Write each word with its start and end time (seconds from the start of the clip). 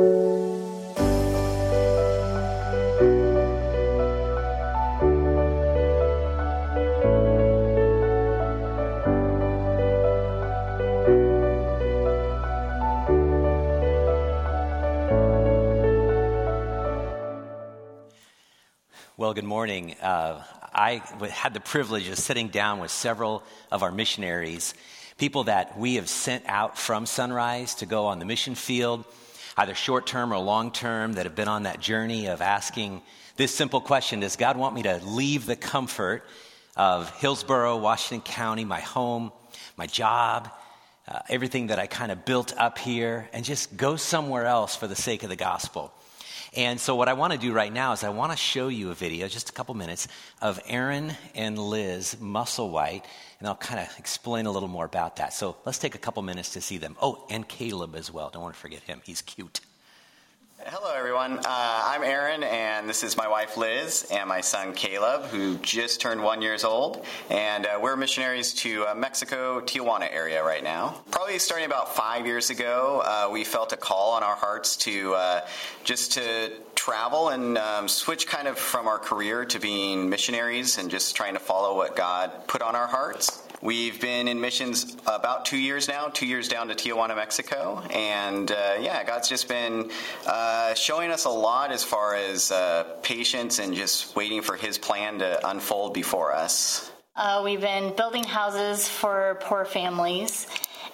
Well, 0.00 0.08
good 19.34 19.44
morning. 19.44 19.96
Uh, 20.00 20.42
I 20.72 21.02
had 21.30 21.52
the 21.52 21.60
privilege 21.60 22.08
of 22.08 22.18
sitting 22.18 22.48
down 22.48 22.80
with 22.80 22.90
several 22.90 23.42
of 23.70 23.82
our 23.82 23.92
missionaries, 23.92 24.72
people 25.18 25.44
that 25.44 25.78
we 25.78 25.96
have 25.96 26.08
sent 26.08 26.44
out 26.46 26.78
from 26.78 27.04
Sunrise 27.04 27.74
to 27.76 27.86
go 27.86 28.06
on 28.06 28.18
the 28.18 28.24
mission 28.24 28.54
field, 28.54 29.04
either 29.56 29.74
short 29.74 30.06
term 30.06 30.32
or 30.32 30.38
long 30.38 30.72
term, 30.72 31.14
that 31.14 31.26
have 31.26 31.34
been 31.34 31.48
on 31.48 31.64
that 31.64 31.80
journey 31.80 32.26
of 32.26 32.40
asking 32.40 33.02
this 33.36 33.54
simple 33.54 33.80
question 33.80 34.20
Does 34.20 34.36
God 34.36 34.56
want 34.56 34.74
me 34.74 34.82
to 34.82 35.00
leave 35.04 35.46
the 35.46 35.56
comfort 35.56 36.24
of 36.76 37.10
Hillsboro, 37.18 37.76
Washington 37.78 38.20
County, 38.20 38.64
my 38.64 38.80
home, 38.80 39.32
my 39.76 39.86
job, 39.86 40.50
uh, 41.08 41.20
everything 41.28 41.68
that 41.68 41.78
I 41.78 41.86
kind 41.86 42.12
of 42.12 42.24
built 42.24 42.54
up 42.56 42.78
here, 42.78 43.28
and 43.32 43.44
just 43.44 43.76
go 43.76 43.96
somewhere 43.96 44.46
else 44.46 44.76
for 44.76 44.86
the 44.86 44.96
sake 44.96 45.22
of 45.22 45.28
the 45.28 45.36
gospel? 45.36 45.92
And 46.54 46.80
so, 46.80 46.96
what 46.96 47.08
I 47.08 47.12
want 47.12 47.32
to 47.32 47.38
do 47.38 47.52
right 47.52 47.72
now 47.72 47.92
is 47.92 48.02
I 48.02 48.08
want 48.08 48.32
to 48.32 48.36
show 48.36 48.68
you 48.68 48.90
a 48.90 48.94
video, 48.94 49.28
just 49.28 49.50
a 49.50 49.52
couple 49.52 49.74
minutes, 49.74 50.08
of 50.42 50.60
Aaron 50.66 51.12
and 51.34 51.56
Liz 51.56 52.16
Musselwhite, 52.20 53.04
and 53.38 53.46
I'll 53.46 53.54
kind 53.54 53.78
of 53.78 53.98
explain 53.98 54.46
a 54.46 54.50
little 54.50 54.68
more 54.68 54.84
about 54.84 55.16
that. 55.16 55.32
So, 55.32 55.56
let's 55.64 55.78
take 55.78 55.94
a 55.94 55.98
couple 55.98 56.22
minutes 56.22 56.50
to 56.54 56.60
see 56.60 56.78
them. 56.78 56.96
Oh, 57.00 57.24
and 57.30 57.46
Caleb 57.46 57.94
as 57.94 58.10
well. 58.10 58.30
Don't 58.30 58.42
want 58.42 58.54
to 58.54 58.60
forget 58.60 58.82
him, 58.82 59.00
he's 59.04 59.22
cute. 59.22 59.60
Hello, 60.66 60.92
everyone. 60.94 61.38
Uh, 61.38 61.42
I'm 61.46 62.02
Aaron, 62.02 62.42
and 62.42 62.86
this 62.86 63.02
is 63.02 63.16
my 63.16 63.26
wife 63.26 63.56
Liz 63.56 64.06
and 64.10 64.28
my 64.28 64.42
son 64.42 64.74
Caleb, 64.74 65.24
who 65.24 65.56
just 65.56 66.02
turned 66.02 66.22
one 66.22 66.42
years 66.42 66.64
old. 66.64 67.02
And 67.30 67.64
uh, 67.64 67.78
we're 67.80 67.96
missionaries 67.96 68.52
to 68.54 68.86
uh, 68.86 68.94
Mexico, 68.94 69.60
Tijuana 69.60 70.12
area 70.12 70.44
right 70.44 70.62
now. 70.62 71.00
Probably 71.10 71.38
starting 71.38 71.64
about 71.64 71.96
five 71.96 72.26
years 72.26 72.50
ago, 72.50 73.02
uh, 73.02 73.30
we 73.32 73.42
felt 73.42 73.72
a 73.72 73.78
call 73.78 74.12
on 74.12 74.22
our 74.22 74.36
hearts 74.36 74.76
to 74.78 75.14
uh, 75.14 75.40
just 75.82 76.12
to 76.12 76.52
travel 76.74 77.30
and 77.30 77.56
um, 77.56 77.88
switch 77.88 78.26
kind 78.26 78.46
of 78.46 78.58
from 78.58 78.86
our 78.86 78.98
career 78.98 79.46
to 79.46 79.58
being 79.58 80.10
missionaries 80.10 80.76
and 80.76 80.90
just 80.90 81.16
trying 81.16 81.32
to 81.32 81.40
follow 81.40 81.74
what 81.74 81.96
God 81.96 82.46
put 82.46 82.60
on 82.60 82.76
our 82.76 82.86
hearts. 82.86 83.42
We've 83.62 84.00
been 84.00 84.26
in 84.26 84.40
missions 84.40 84.96
about 85.06 85.44
two 85.44 85.58
years 85.58 85.86
now, 85.86 86.08
two 86.08 86.24
years 86.24 86.48
down 86.48 86.68
to 86.68 86.74
Tijuana, 86.74 87.14
Mexico. 87.14 87.82
And 87.90 88.50
uh, 88.50 88.78
yeah, 88.80 89.04
God's 89.04 89.28
just 89.28 89.48
been 89.48 89.90
uh, 90.26 90.72
showing 90.72 91.10
us 91.10 91.26
a 91.26 91.30
lot 91.30 91.70
as 91.70 91.84
far 91.84 92.14
as 92.14 92.50
uh, 92.50 92.84
patience 93.02 93.58
and 93.58 93.74
just 93.74 94.16
waiting 94.16 94.40
for 94.40 94.56
His 94.56 94.78
plan 94.78 95.18
to 95.18 95.46
unfold 95.46 95.92
before 95.92 96.34
us. 96.34 96.90
Uh, 97.14 97.42
we've 97.44 97.60
been 97.60 97.94
building 97.94 98.24
houses 98.24 98.88
for 98.88 99.38
poor 99.42 99.66
families 99.66 100.46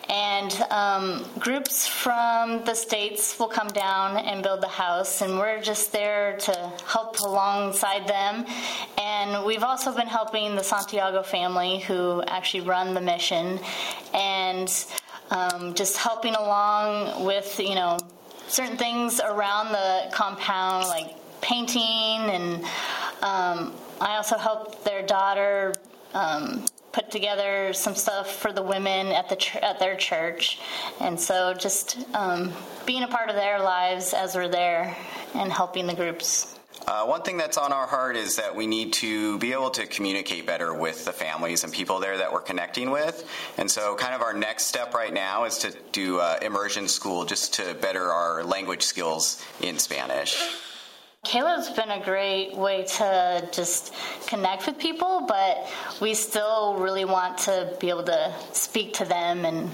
and 0.09 0.53
um, 0.71 1.25
groups 1.39 1.87
from 1.87 2.65
the 2.65 2.75
states 2.75 3.39
will 3.39 3.49
come 3.49 3.69
down 3.69 4.17
and 4.17 4.43
build 4.43 4.61
the 4.61 4.69
house 4.69 5.21
and 5.21 5.39
we're 5.39 5.61
just 5.61 5.93
there 5.93 6.37
to 6.39 6.73
help 6.87 7.19
alongside 7.21 8.07
them. 8.07 8.47
And 8.99 9.45
we've 9.45 9.65
also 9.65 9.93
been 9.93 10.07
helping 10.07 10.55
the 10.55 10.63
santiago 10.63 11.23
family 11.23 11.81
who 11.81 12.23
actually 12.27 12.63
run 12.63 12.95
the 12.95 13.01
mission 13.01 13.59
and 14.15 14.73
um, 15.31 15.75
just 15.75 15.97
helping 15.97 16.35
along 16.35 17.25
with 17.25 17.59
you 17.59 17.75
know 17.75 17.99
certain 18.49 18.77
things 18.77 19.21
around 19.21 19.73
the 19.73 20.09
compound 20.13 20.87
like 20.87 21.15
painting 21.41 21.83
and 21.85 22.65
um, 23.23 23.73
i 24.01 24.17
also 24.17 24.37
helped 24.37 24.85
their 24.85 25.05
daughter 25.05 25.75
um, 26.15 26.65
put 26.97 27.11
together 27.11 27.75
some 27.75 27.95
stuff 27.95 28.37
for 28.37 28.55
the 28.55 28.63
women 28.63 29.09
at 29.09 29.29
the 29.29 29.37
ch- 29.37 29.57
at 29.57 29.79
their 29.79 29.97
church, 29.97 30.59
and 30.99 31.21
so 31.21 31.53
just 31.53 31.99
um, 32.15 32.51
being 32.87 33.03
a 33.03 33.07
part 33.07 33.29
of 33.29 33.37
their 33.37 33.61
lives 33.61 34.15
as 34.15 34.35
we're 34.35 34.49
there 34.49 34.97
and 35.35 35.53
helping 35.53 35.87
the 35.87 35.93
groups. 35.93 36.59
Uh, 36.87 37.05
one 37.05 37.21
thing 37.21 37.37
that's 37.37 37.59
on 37.59 37.71
our 37.71 37.87
heart 37.87 38.17
is 38.17 38.37
that 38.37 38.55
we 38.57 38.67
need 38.67 38.95
to 38.95 39.39
be 39.41 39.53
able 39.53 39.69
to 39.69 39.85
communicate 39.87 40.47
better 40.47 40.73
with 40.73 41.05
the 41.05 41.13
families 41.13 41.65
and 41.65 41.73
people 41.73 42.01
there 42.01 42.17
that 42.17 42.33
we're 42.33 42.41
connecting 42.41 42.91
with. 42.91 43.29
And 43.59 43.71
so, 43.71 43.95
kind 43.97 44.15
of 44.15 44.23
our 44.23 44.33
next 44.33 44.65
step 44.65 44.95
right 44.95 45.13
now 45.13 45.45
is 45.45 45.59
to 45.59 45.75
do 45.93 46.19
uh, 46.19 46.39
immersion 46.41 46.89
school 46.89 47.27
just 47.27 47.53
to 47.55 47.75
better 47.75 48.11
our 48.11 48.43
language 48.43 48.85
skills 48.85 49.45
in 49.61 49.79
Spanish. 49.79 50.35
Caleb's 51.27 51.71
been 51.71 51.91
a 51.91 52.01
great 52.05 52.57
way 52.57 52.85
to 52.85 53.49
just 53.51 53.93
connect 54.29 54.65
with 54.65 54.79
people, 54.79 55.25
but 55.27 55.67
we 56.01 56.15
still 56.15 56.75
really 56.75 57.05
want 57.05 57.37
to 57.37 57.77
be 57.81 57.91
able 57.91 58.05
to 58.05 58.33
speak 58.53 58.95
to 58.95 59.05
them 59.05 59.45
and 59.45 59.69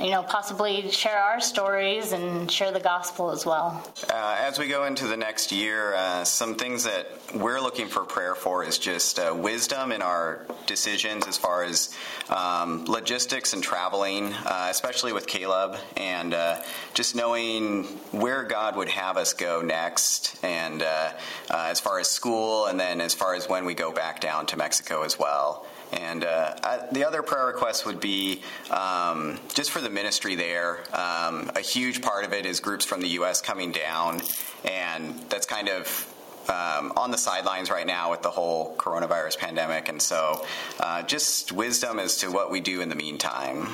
you 0.00 0.10
know, 0.10 0.22
possibly 0.22 0.90
share 0.90 1.18
our 1.18 1.40
stories 1.40 2.12
and 2.12 2.50
share 2.50 2.72
the 2.72 2.80
gospel 2.80 3.30
as 3.30 3.44
well. 3.44 3.86
Uh, 4.08 4.36
as 4.40 4.58
we 4.58 4.68
go 4.68 4.84
into 4.84 5.06
the 5.06 5.16
next 5.16 5.52
year, 5.52 5.94
uh, 5.94 6.24
some 6.24 6.54
things 6.54 6.84
that 6.84 7.08
we're 7.34 7.60
looking 7.60 7.88
for 7.88 8.04
prayer 8.04 8.34
for 8.34 8.64
is 8.64 8.78
just 8.78 9.18
uh, 9.18 9.34
wisdom 9.36 9.92
in 9.92 10.02
our 10.02 10.46
decisions 10.66 11.26
as 11.26 11.36
far 11.36 11.64
as 11.64 11.94
um, 12.28 12.84
logistics 12.86 13.52
and 13.52 13.62
traveling, 13.62 14.32
uh, 14.32 14.68
especially 14.70 15.12
with 15.12 15.26
Caleb, 15.26 15.76
and 15.96 16.34
uh, 16.34 16.62
just 16.94 17.14
knowing 17.14 17.84
where 18.12 18.44
God 18.44 18.76
would 18.76 18.88
have 18.88 19.16
us 19.16 19.32
go 19.32 19.62
next, 19.62 20.42
and 20.44 20.82
uh, 20.82 21.12
as 21.50 21.80
far 21.80 21.98
as 21.98 22.08
school, 22.08 22.66
and 22.66 22.78
then 22.78 23.00
as 23.00 23.14
far 23.14 23.34
as 23.34 23.48
when 23.48 23.64
we 23.64 23.74
go 23.74 23.92
back 23.92 24.20
down 24.20 24.46
to 24.46 24.56
Mexico 24.56 25.02
as 25.02 25.18
well. 25.18 25.66
And 25.92 26.24
uh, 26.24 26.54
I, 26.62 26.80
the 26.90 27.04
other 27.04 27.22
prayer 27.22 27.46
request 27.46 27.86
would 27.86 28.00
be 28.00 28.42
um, 28.70 29.38
just 29.54 29.70
for 29.70 29.80
the 29.80 29.90
ministry 29.90 30.34
there. 30.34 30.78
Um, 30.92 31.50
a 31.54 31.60
huge 31.60 32.02
part 32.02 32.24
of 32.24 32.32
it 32.32 32.46
is 32.46 32.60
groups 32.60 32.84
from 32.84 33.00
the 33.00 33.08
U.S. 33.08 33.40
coming 33.40 33.72
down, 33.72 34.22
and 34.64 35.18
that's 35.28 35.46
kind 35.46 35.68
of 35.68 36.08
um, 36.48 36.92
on 36.96 37.10
the 37.10 37.18
sidelines 37.18 37.70
right 37.70 37.86
now 37.86 38.10
with 38.10 38.22
the 38.22 38.30
whole 38.30 38.74
coronavirus 38.76 39.38
pandemic. 39.38 39.88
And 39.88 40.00
so, 40.00 40.44
uh, 40.80 41.02
just 41.02 41.52
wisdom 41.52 41.98
as 41.98 42.16
to 42.18 42.30
what 42.30 42.50
we 42.50 42.60
do 42.60 42.80
in 42.80 42.88
the 42.88 42.96
meantime. 42.96 43.68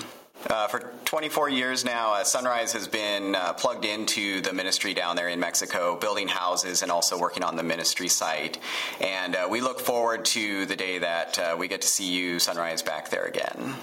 Uh, 0.46 0.68
for 0.68 0.92
24 1.04 1.48
years 1.48 1.84
now, 1.84 2.14
uh, 2.14 2.22
Sunrise 2.22 2.72
has 2.72 2.86
been 2.86 3.34
uh, 3.34 3.52
plugged 3.54 3.84
into 3.84 4.40
the 4.40 4.52
ministry 4.52 4.94
down 4.94 5.16
there 5.16 5.28
in 5.28 5.40
Mexico, 5.40 5.96
building 5.96 6.28
houses 6.28 6.82
and 6.82 6.92
also 6.92 7.18
working 7.18 7.42
on 7.42 7.56
the 7.56 7.62
ministry 7.64 8.08
site. 8.08 8.58
And 9.00 9.34
uh, 9.34 9.48
we 9.50 9.60
look 9.60 9.80
forward 9.80 10.24
to 10.26 10.64
the 10.66 10.76
day 10.76 10.98
that 10.98 11.38
uh, 11.38 11.56
we 11.58 11.66
get 11.66 11.82
to 11.82 11.88
see 11.88 12.12
you, 12.12 12.38
Sunrise, 12.38 12.82
back 12.82 13.10
there 13.10 13.24
again. 13.24 13.74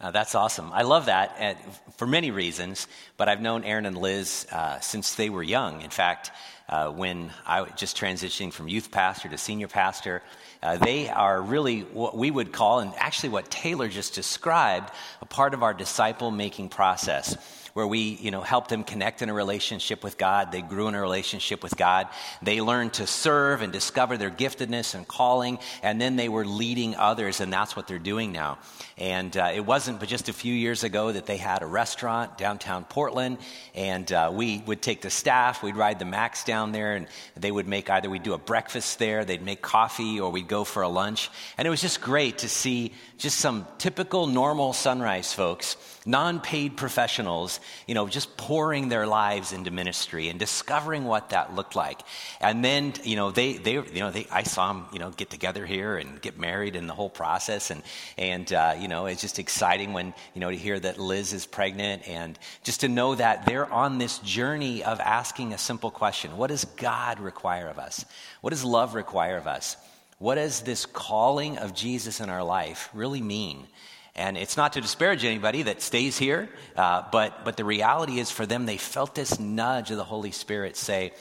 Uh, 0.00 0.10
that's 0.10 0.34
awesome. 0.34 0.72
I 0.72 0.82
love 0.82 1.06
that 1.06 1.36
and 1.38 1.58
for 1.98 2.06
many 2.06 2.30
reasons, 2.30 2.88
but 3.18 3.28
I've 3.28 3.42
known 3.42 3.64
Aaron 3.64 3.84
and 3.84 3.98
Liz 3.98 4.46
uh, 4.50 4.80
since 4.80 5.14
they 5.14 5.28
were 5.28 5.42
young. 5.42 5.82
In 5.82 5.90
fact, 5.90 6.30
uh, 6.70 6.88
when 6.88 7.30
I 7.46 7.62
was 7.62 7.72
just 7.76 7.98
transitioning 7.98 8.50
from 8.50 8.66
youth 8.66 8.90
pastor 8.90 9.28
to 9.28 9.36
senior 9.36 9.68
pastor, 9.68 10.22
uh, 10.62 10.78
they 10.78 11.10
are 11.10 11.42
really 11.42 11.80
what 11.80 12.16
we 12.16 12.30
would 12.30 12.50
call, 12.50 12.78
and 12.78 12.92
actually 12.96 13.28
what 13.28 13.50
Taylor 13.50 13.88
just 13.88 14.14
described, 14.14 14.90
a 15.20 15.26
part 15.26 15.52
of 15.52 15.62
our 15.62 15.74
disciple 15.74 16.30
making 16.30 16.70
process 16.70 17.36
where 17.74 17.86
we, 17.86 18.18
you 18.20 18.30
know, 18.30 18.40
helped 18.40 18.70
them 18.70 18.84
connect 18.84 19.22
in 19.22 19.28
a 19.28 19.34
relationship 19.34 20.02
with 20.02 20.18
God. 20.18 20.52
They 20.52 20.62
grew 20.62 20.88
in 20.88 20.94
a 20.94 21.00
relationship 21.00 21.62
with 21.62 21.76
God. 21.76 22.08
They 22.42 22.60
learned 22.60 22.94
to 22.94 23.06
serve 23.06 23.62
and 23.62 23.72
discover 23.72 24.16
their 24.16 24.30
giftedness 24.30 24.94
and 24.94 25.06
calling, 25.06 25.58
and 25.82 26.00
then 26.00 26.16
they 26.16 26.28
were 26.28 26.44
leading 26.44 26.96
others, 26.96 27.40
and 27.40 27.52
that's 27.52 27.76
what 27.76 27.86
they're 27.86 27.98
doing 27.98 28.32
now. 28.32 28.58
And 28.98 29.36
uh, 29.36 29.52
it 29.54 29.64
wasn't 29.64 30.00
but 30.00 30.08
just 30.08 30.28
a 30.28 30.32
few 30.32 30.54
years 30.54 30.84
ago 30.84 31.12
that 31.12 31.26
they 31.26 31.36
had 31.36 31.62
a 31.62 31.66
restaurant 31.66 32.36
downtown 32.36 32.84
Portland, 32.84 33.38
and 33.74 34.10
uh, 34.12 34.30
we 34.32 34.62
would 34.66 34.82
take 34.82 35.00
the 35.02 35.10
staff, 35.10 35.62
we'd 35.62 35.76
ride 35.76 35.98
the 35.98 36.04
Max 36.04 36.44
down 36.44 36.72
there, 36.72 36.94
and 36.96 37.06
they 37.36 37.50
would 37.50 37.68
make 37.68 37.88
either 37.90 38.10
we'd 38.10 38.22
do 38.22 38.34
a 38.34 38.38
breakfast 38.38 38.98
there, 38.98 39.24
they'd 39.24 39.42
make 39.42 39.62
coffee, 39.62 40.20
or 40.20 40.30
we'd 40.30 40.48
go 40.48 40.64
for 40.64 40.82
a 40.82 40.88
lunch. 40.88 41.30
And 41.56 41.66
it 41.66 41.70
was 41.70 41.80
just 41.80 42.00
great 42.00 42.38
to 42.38 42.48
see 42.48 42.92
just 43.20 43.38
some 43.38 43.66
typical 43.78 44.26
normal 44.26 44.72
sunrise 44.72 45.32
folks 45.32 45.76
non 46.06 46.40
paid 46.40 46.76
professionals, 46.76 47.60
you 47.86 47.94
know, 47.94 48.08
just 48.08 48.36
pouring 48.36 48.88
their 48.88 49.06
lives 49.06 49.52
into 49.52 49.70
ministry 49.70 50.28
and 50.28 50.38
discovering 50.38 51.04
what 51.04 51.30
that 51.30 51.54
looked 51.54 51.76
like. 51.76 52.00
And 52.40 52.64
then, 52.64 52.94
you 53.04 53.16
know, 53.16 53.30
they, 53.30 53.54
they 53.54 53.74
you 53.74 54.00
know, 54.00 54.10
they, 54.10 54.26
I 54.30 54.44
saw 54.44 54.72
them, 54.72 54.86
you 54.92 54.98
know, 54.98 55.10
get 55.10 55.28
together 55.28 55.66
here 55.66 55.98
and 55.98 56.20
get 56.20 56.38
married 56.38 56.76
and 56.76 56.88
the 56.88 56.94
whole 56.94 57.10
process. 57.10 57.70
And, 57.70 57.82
and 58.16 58.50
uh, 58.52 58.76
you 58.78 58.88
know, 58.88 59.06
it's 59.06 59.20
just 59.20 59.38
exciting 59.38 59.92
when, 59.92 60.14
you 60.34 60.40
know, 60.40 60.50
to 60.50 60.56
hear 60.56 60.80
that 60.80 60.98
Liz 60.98 61.32
is 61.34 61.46
pregnant 61.46 62.08
and 62.08 62.38
just 62.64 62.80
to 62.80 62.88
know 62.88 63.14
that 63.14 63.44
they're 63.44 63.70
on 63.70 63.98
this 63.98 64.18
journey 64.20 64.82
of 64.82 64.98
asking 65.00 65.52
a 65.52 65.58
simple 65.58 65.90
question 65.90 66.36
What 66.36 66.48
does 66.48 66.64
God 66.64 67.20
require 67.20 67.68
of 67.68 67.78
us? 67.78 68.04
What 68.40 68.50
does 68.50 68.64
love 68.64 68.94
require 68.94 69.36
of 69.36 69.46
us? 69.46 69.76
What 70.20 70.34
does 70.34 70.60
this 70.60 70.84
calling 70.84 71.56
of 71.56 71.74
Jesus 71.74 72.20
in 72.20 72.28
our 72.28 72.44
life 72.44 72.90
really 72.92 73.22
mean? 73.22 73.66
And 74.14 74.36
it's 74.36 74.54
not 74.54 74.74
to 74.74 74.82
disparage 74.82 75.24
anybody 75.24 75.62
that 75.62 75.80
stays 75.80 76.18
here, 76.18 76.50
uh, 76.76 77.04
but, 77.10 77.42
but 77.42 77.56
the 77.56 77.64
reality 77.64 78.20
is 78.20 78.30
for 78.30 78.44
them, 78.44 78.66
they 78.66 78.76
felt 78.76 79.14
this 79.14 79.40
nudge 79.40 79.90
of 79.90 79.96
the 79.96 80.04
Holy 80.04 80.30
Spirit 80.30 80.76
say, 80.76 81.12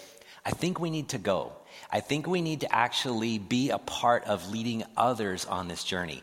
I 0.45 0.51
think 0.51 0.81
we 0.81 0.89
need 0.89 1.07
to 1.09 1.17
go. 1.17 1.53
I 1.89 2.01
think 2.01 2.27
we 2.27 2.41
need 2.41 2.59
to 2.59 2.75
actually 2.75 3.37
be 3.37 3.69
a 3.69 3.77
part 3.77 4.25
of 4.25 4.51
leading 4.51 4.83
others 4.97 5.45
on 5.45 5.69
this 5.69 5.85
journey. 5.85 6.21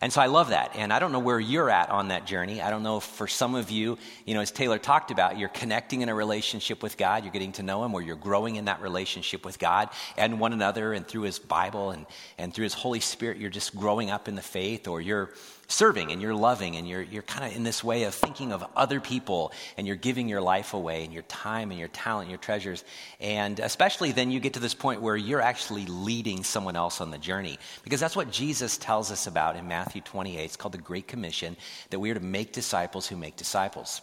And 0.00 0.12
so 0.12 0.20
I 0.20 0.26
love 0.26 0.50
that. 0.50 0.76
And 0.76 0.92
I 0.92 0.98
don't 0.98 1.12
know 1.12 1.18
where 1.18 1.40
you're 1.40 1.70
at 1.70 1.90
on 1.90 2.08
that 2.08 2.26
journey. 2.26 2.60
I 2.60 2.70
don't 2.70 2.82
know 2.82 2.98
if 2.98 3.04
for 3.04 3.26
some 3.26 3.54
of 3.54 3.70
you, 3.70 3.98
you 4.24 4.34
know, 4.34 4.40
as 4.40 4.50
Taylor 4.50 4.78
talked 4.78 5.10
about, 5.10 5.38
you're 5.38 5.48
connecting 5.48 6.02
in 6.02 6.08
a 6.08 6.14
relationship 6.14 6.82
with 6.82 6.96
God, 6.96 7.24
you're 7.24 7.32
getting 7.32 7.52
to 7.52 7.62
know 7.62 7.84
Him, 7.84 7.94
or 7.94 8.02
you're 8.02 8.16
growing 8.16 8.56
in 8.56 8.66
that 8.66 8.80
relationship 8.82 9.44
with 9.44 9.58
God 9.58 9.88
and 10.16 10.38
one 10.38 10.52
another 10.52 10.92
and 10.92 11.06
through 11.06 11.22
His 11.22 11.38
Bible 11.38 11.90
and, 11.90 12.06
and 12.38 12.52
through 12.52 12.64
His 12.64 12.74
Holy 12.74 13.00
Spirit, 13.00 13.38
you're 13.38 13.50
just 13.50 13.74
growing 13.74 14.10
up 14.10 14.28
in 14.28 14.34
the 14.34 14.42
faith, 14.42 14.88
or 14.88 15.00
you're 15.00 15.30
serving 15.68 16.12
and 16.12 16.22
you're 16.22 16.34
loving 16.34 16.76
and 16.76 16.88
you're, 16.88 17.02
you're 17.02 17.22
kind 17.22 17.44
of 17.44 17.56
in 17.56 17.64
this 17.64 17.82
way 17.82 18.04
of 18.04 18.14
thinking 18.14 18.52
of 18.52 18.64
other 18.76 19.00
people 19.00 19.52
and 19.76 19.86
you're 19.86 19.96
giving 19.96 20.28
your 20.28 20.40
life 20.40 20.74
away 20.74 21.04
and 21.04 21.12
your 21.12 21.24
time 21.24 21.70
and 21.70 21.78
your 21.78 21.88
talent 21.88 22.24
and 22.24 22.30
your 22.30 22.38
treasures. 22.38 22.84
And 23.20 23.58
especially 23.58 24.12
then 24.12 24.30
you 24.30 24.40
get 24.40 24.54
to 24.54 24.60
this 24.60 24.74
point 24.74 25.02
where 25.02 25.16
you're 25.16 25.40
actually 25.40 25.86
leading 25.86 26.44
someone 26.44 26.76
else 26.76 27.00
on 27.00 27.10
the 27.10 27.18
journey 27.18 27.58
because 27.82 28.00
that's 28.00 28.16
what 28.16 28.30
Jesus 28.30 28.78
tells 28.78 29.10
us 29.10 29.26
about 29.26 29.56
in 29.56 29.66
Matthew 29.66 30.00
28. 30.02 30.44
It's 30.44 30.56
called 30.56 30.74
the 30.74 30.78
Great 30.78 31.08
Commission 31.08 31.56
that 31.90 31.98
we 31.98 32.10
are 32.10 32.14
to 32.14 32.20
make 32.20 32.52
disciples 32.52 33.06
who 33.06 33.16
make 33.16 33.36
disciples. 33.36 34.00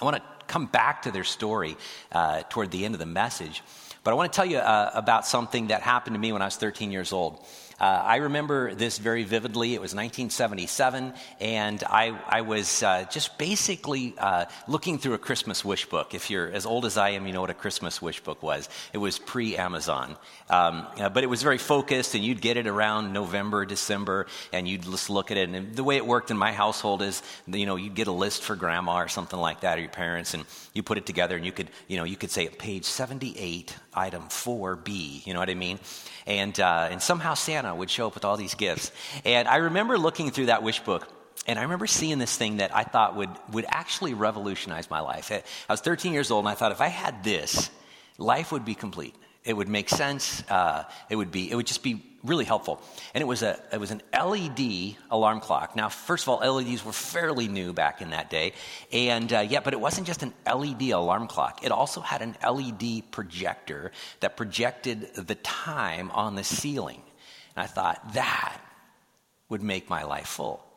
I 0.00 0.04
want 0.04 0.16
to 0.16 0.22
come 0.46 0.66
back 0.66 1.02
to 1.02 1.10
their 1.10 1.24
story 1.24 1.76
uh, 2.12 2.42
toward 2.48 2.70
the 2.70 2.84
end 2.84 2.94
of 2.94 3.00
the 3.00 3.06
message, 3.06 3.62
but 4.04 4.12
I 4.12 4.14
want 4.14 4.32
to 4.32 4.36
tell 4.36 4.46
you 4.46 4.58
uh, 4.58 4.90
about 4.94 5.26
something 5.26 5.68
that 5.68 5.82
happened 5.82 6.14
to 6.14 6.20
me 6.20 6.32
when 6.32 6.40
I 6.40 6.46
was 6.46 6.56
13 6.56 6.92
years 6.92 7.12
old. 7.12 7.44
Uh, 7.80 7.84
I 7.84 8.16
remember 8.16 8.74
this 8.74 8.98
very 8.98 9.22
vividly. 9.22 9.74
It 9.74 9.80
was 9.80 9.94
1977, 9.94 11.14
and 11.40 11.84
I, 11.84 12.18
I 12.26 12.40
was 12.40 12.82
uh, 12.82 13.04
just 13.04 13.38
basically 13.38 14.14
uh, 14.18 14.46
looking 14.66 14.98
through 14.98 15.14
a 15.14 15.18
Christmas 15.18 15.64
wish 15.64 15.86
book. 15.86 16.12
If 16.12 16.28
you're 16.28 16.50
as 16.50 16.66
old 16.66 16.86
as 16.86 16.96
I 16.96 17.10
am, 17.10 17.28
you 17.28 17.32
know 17.32 17.40
what 17.40 17.50
a 17.50 17.54
Christmas 17.54 18.02
wish 18.02 18.20
book 18.20 18.42
was. 18.42 18.68
It 18.92 18.98
was 18.98 19.20
pre 19.20 19.56
Amazon. 19.56 20.16
Um, 20.50 20.86
uh, 20.98 21.08
but 21.08 21.22
it 21.22 21.28
was 21.28 21.44
very 21.44 21.58
focused, 21.58 22.16
and 22.16 22.24
you'd 22.24 22.40
get 22.40 22.56
it 22.56 22.66
around 22.66 23.12
November, 23.12 23.64
December, 23.64 24.26
and 24.52 24.66
you'd 24.66 24.82
just 24.82 25.08
look 25.08 25.30
at 25.30 25.36
it. 25.36 25.48
And 25.48 25.76
the 25.76 25.84
way 25.84 25.98
it 25.98 26.06
worked 26.06 26.32
in 26.32 26.36
my 26.36 26.50
household 26.50 27.00
is, 27.00 27.22
you 27.46 27.66
know, 27.66 27.76
you'd 27.76 27.94
get 27.94 28.08
a 28.08 28.12
list 28.12 28.42
for 28.42 28.56
grandma 28.56 29.02
or 29.02 29.08
something 29.08 29.38
like 29.38 29.60
that, 29.60 29.78
or 29.78 29.82
your 29.82 29.90
parents, 29.90 30.34
and 30.34 30.44
you 30.74 30.82
put 30.82 30.98
it 30.98 31.06
together, 31.06 31.36
and 31.36 31.46
you 31.46 31.52
could, 31.52 31.70
you 31.86 31.96
know, 31.96 32.04
you 32.04 32.16
could 32.16 32.32
say 32.32 32.48
page 32.48 32.86
78, 32.86 33.76
item 33.94 34.22
4B. 34.24 35.24
You 35.26 35.34
know 35.34 35.38
what 35.38 35.50
I 35.50 35.54
mean? 35.54 35.78
And, 36.28 36.60
uh, 36.60 36.88
and 36.90 37.02
somehow 37.02 37.34
Santa 37.34 37.74
would 37.74 37.88
show 37.88 38.06
up 38.06 38.14
with 38.14 38.24
all 38.24 38.36
these 38.36 38.54
gifts. 38.54 38.92
And 39.24 39.48
I 39.48 39.56
remember 39.56 39.98
looking 39.98 40.30
through 40.30 40.46
that 40.46 40.62
wish 40.62 40.78
book. 40.80 41.08
And 41.46 41.58
I 41.58 41.62
remember 41.62 41.86
seeing 41.86 42.18
this 42.18 42.36
thing 42.36 42.58
that 42.58 42.76
I 42.76 42.84
thought 42.84 43.16
would, 43.16 43.30
would 43.52 43.64
actually 43.66 44.12
revolutionize 44.12 44.90
my 44.90 45.00
life. 45.00 45.32
I 45.32 45.72
was 45.72 45.80
13 45.80 46.12
years 46.12 46.30
old, 46.30 46.44
and 46.44 46.50
I 46.50 46.54
thought 46.54 46.70
if 46.70 46.82
I 46.82 46.88
had 46.88 47.24
this, 47.24 47.70
life 48.18 48.52
would 48.52 48.66
be 48.66 48.74
complete. 48.74 49.14
It 49.44 49.56
would 49.56 49.68
make 49.68 49.88
sense. 49.88 50.42
Uh, 50.50 50.84
it 51.08 51.16
would 51.16 51.30
be. 51.30 51.50
It 51.50 51.54
would 51.54 51.66
just 51.66 51.82
be 51.82 52.04
really 52.28 52.44
helpful. 52.44 52.80
And 53.14 53.22
it 53.22 53.26
was 53.26 53.42
a. 53.42 53.60
It 53.72 53.80
was 53.80 53.90
an 53.90 54.02
LED 54.12 54.96
alarm 55.10 55.40
clock. 55.40 55.74
Now, 55.74 55.88
first 55.88 56.24
of 56.24 56.28
all, 56.28 56.54
LEDs 56.54 56.84
were 56.84 56.92
fairly 56.92 57.48
new 57.48 57.72
back 57.72 58.00
in 58.02 58.10
that 58.10 58.30
day, 58.30 58.52
and 58.92 59.32
uh, 59.32 59.40
yeah, 59.40 59.60
but 59.60 59.72
it 59.72 59.80
wasn't 59.80 60.06
just 60.06 60.22
an 60.22 60.34
LED 60.46 60.90
alarm 60.90 61.26
clock. 61.26 61.64
It 61.64 61.72
also 61.72 62.00
had 62.00 62.22
an 62.22 62.36
LED 62.42 63.10
projector 63.10 63.90
that 64.20 64.36
projected 64.36 65.14
the 65.14 65.34
time 65.36 66.10
on 66.12 66.34
the 66.34 66.44
ceiling. 66.44 67.02
And 67.56 67.64
I 67.64 67.66
thought 67.66 68.12
that 68.14 68.60
would 69.48 69.62
make 69.62 69.88
my 69.88 70.04
life 70.04 70.28
full. 70.28 70.67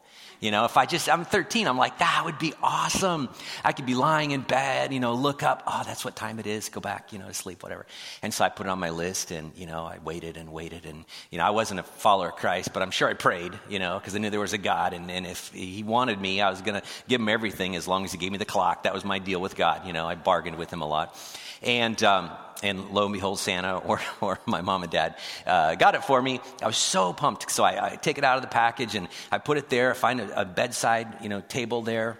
You 0.42 0.50
know, 0.50 0.66
if 0.66 0.76
I 0.76 0.88
just, 0.88 1.08
I'm 1.08 1.24
13, 1.24 1.68
I'm 1.68 1.78
like, 1.78 2.00
that 2.00 2.24
would 2.26 2.40
be 2.40 2.52
awesome. 2.64 3.30
I 3.64 3.74
could 3.74 3.86
be 3.86 3.94
lying 3.94 4.32
in 4.32 4.42
bed, 4.42 4.92
you 4.92 5.00
know, 5.00 5.14
look 5.14 5.44
up, 5.44 5.62
oh, 5.68 5.84
that's 5.86 6.04
what 6.04 6.16
time 6.16 6.40
it 6.40 6.48
is, 6.48 6.68
go 6.70 6.82
back, 6.82 7.14
you 7.14 7.20
know, 7.20 7.28
to 7.28 7.34
sleep, 7.36 7.62
whatever. 7.62 7.86
And 8.24 8.34
so 8.34 8.44
I 8.44 8.50
put 8.50 8.66
it 8.66 8.70
on 8.70 8.80
my 8.80 8.90
list 8.90 9.30
and, 9.30 9.52
you 9.56 9.68
know, 9.68 9.84
I 9.86 10.00
waited 10.04 10.38
and 10.38 10.52
waited. 10.52 10.88
And, 10.88 11.06
you 11.30 11.38
know, 11.38 11.46
I 11.46 11.52
wasn't 11.52 11.80
a 11.80 11.84
follower 11.84 12.30
of 12.30 12.38
Christ, 12.38 12.74
but 12.74 12.82
I'm 12.82 12.90
sure 12.90 13.08
I 13.08 13.14
prayed, 13.14 13.54
you 13.70 13.78
know, 13.78 14.00
because 14.00 14.16
I 14.16 14.18
knew 14.18 14.32
there 14.32 14.40
was 14.40 14.54
a 14.54 14.58
God. 14.58 14.94
And, 14.94 15.12
and 15.12 15.28
if 15.28 15.50
He 15.50 15.84
wanted 15.84 16.20
me, 16.20 16.42
I 16.42 16.50
was 16.50 16.62
going 16.62 16.82
to 16.82 16.88
give 17.08 17.22
Him 17.22 17.30
everything 17.30 17.76
as 17.76 17.88
long 17.88 18.04
as 18.04 18.12
He 18.12 18.18
gave 18.18 18.32
me 18.32 18.40
the 18.40 18.46
clock. 18.46 18.84
That 18.84 18.96
was 18.96 19.06
my 19.06 19.20
deal 19.20 19.42
with 19.42 19.56
God. 19.56 19.86
You 19.86 19.94
know, 19.94 20.08
I 20.08 20.16
bargained 20.16 20.58
with 20.58 20.74
Him 20.74 20.82
a 20.82 20.88
lot. 20.88 21.16
And, 21.62 22.02
um, 22.04 22.32
and 22.64 22.92
lo 22.92 23.06
and 23.06 23.14
behold, 23.14 23.40
Santa 23.40 23.78
or, 23.86 24.00
or 24.20 24.40
my 24.46 24.62
mom 24.62 24.84
and 24.84 24.92
dad 24.92 25.16
uh, 25.46 25.76
got 25.76 25.96
it 25.96 26.04
for 26.04 26.22
me. 26.22 26.40
I 26.62 26.68
was 26.68 26.78
so 26.78 27.14
pumped. 27.14 27.52
So 27.52 27.64
I, 27.64 27.94
I, 27.94 27.96
take 27.96 28.18
it 28.18 28.24
out 28.24 28.38
of 28.38 28.42
the 28.42 28.50
package 28.50 28.96
and 28.96 29.08
I 29.32 29.38
put 29.38 29.58
it 29.58 29.70
there, 29.70 29.92
I 29.92 29.94
find 29.94 30.22
a, 30.22 30.42
a 30.42 30.46
bedside 30.46 31.18
you 31.22 31.30
know, 31.30 31.42
table 31.42 31.82
there, 31.82 32.20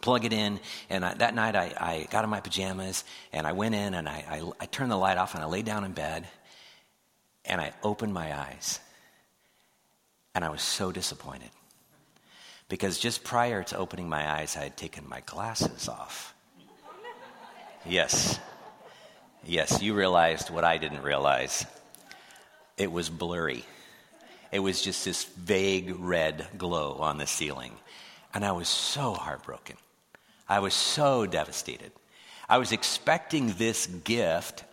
plug 0.00 0.24
it 0.24 0.32
in. 0.32 0.60
And 0.88 1.04
I, 1.04 1.14
that 1.14 1.34
night 1.34 1.56
I, 1.56 1.72
I, 1.76 2.06
got 2.10 2.24
in 2.24 2.30
my 2.30 2.40
pajamas 2.40 3.04
and 3.32 3.46
I 3.46 3.52
went 3.52 3.74
in 3.74 3.94
and 3.94 4.08
I, 4.08 4.42
I 4.58 4.66
turned 4.66 4.90
the 4.90 4.96
light 4.96 5.18
off 5.18 5.34
and 5.34 5.42
I 5.42 5.46
lay 5.46 5.62
down 5.62 5.84
in 5.84 5.92
bed 5.92 6.26
and 7.44 7.60
I 7.60 7.72
opened 7.82 8.12
my 8.12 8.36
eyes. 8.36 8.80
And 10.34 10.44
I 10.44 10.50
was 10.50 10.62
so 10.62 10.92
disappointed. 10.92 11.50
Because 12.68 12.98
just 12.98 13.24
prior 13.24 13.64
to 13.64 13.76
opening 13.76 14.08
my 14.08 14.30
eyes, 14.30 14.56
I 14.56 14.62
had 14.62 14.76
taken 14.76 15.08
my 15.08 15.20
glasses 15.26 15.88
off. 15.88 16.29
Yes. 17.86 18.38
Yes, 19.44 19.80
you 19.80 19.94
realized 19.94 20.50
what 20.50 20.64
I 20.64 20.76
didn't 20.76 21.02
realize. 21.02 21.64
It 22.76 22.92
was 22.92 23.08
blurry. 23.08 23.64
It 24.52 24.58
was 24.58 24.82
just 24.82 25.04
this 25.04 25.24
vague 25.24 25.94
red 25.98 26.46
glow 26.58 26.96
on 27.00 27.18
the 27.18 27.26
ceiling. 27.26 27.72
And 28.34 28.44
I 28.44 28.52
was 28.52 28.68
so 28.68 29.14
heartbroken. 29.14 29.76
I 30.48 30.58
was 30.58 30.74
so 30.74 31.26
devastated. 31.26 31.92
I 32.48 32.58
was 32.58 32.72
expecting 32.72 33.54
this 33.54 33.86
gift 33.86 34.64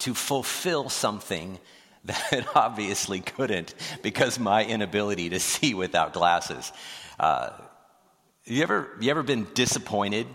to 0.00 0.14
fulfill 0.14 0.88
something 0.88 1.58
that 2.04 2.32
it 2.32 2.46
obviously 2.54 3.20
couldn't 3.20 3.74
because 4.02 4.38
my 4.38 4.64
inability 4.64 5.30
to 5.30 5.40
see 5.52 5.74
without 5.74 6.12
glasses. 6.12 6.72
Uh, 7.18 7.50
you 8.44 8.62
ever 8.62 8.90
you 9.00 9.10
ever 9.10 9.22
been 9.22 9.46
disappointed 9.54 10.26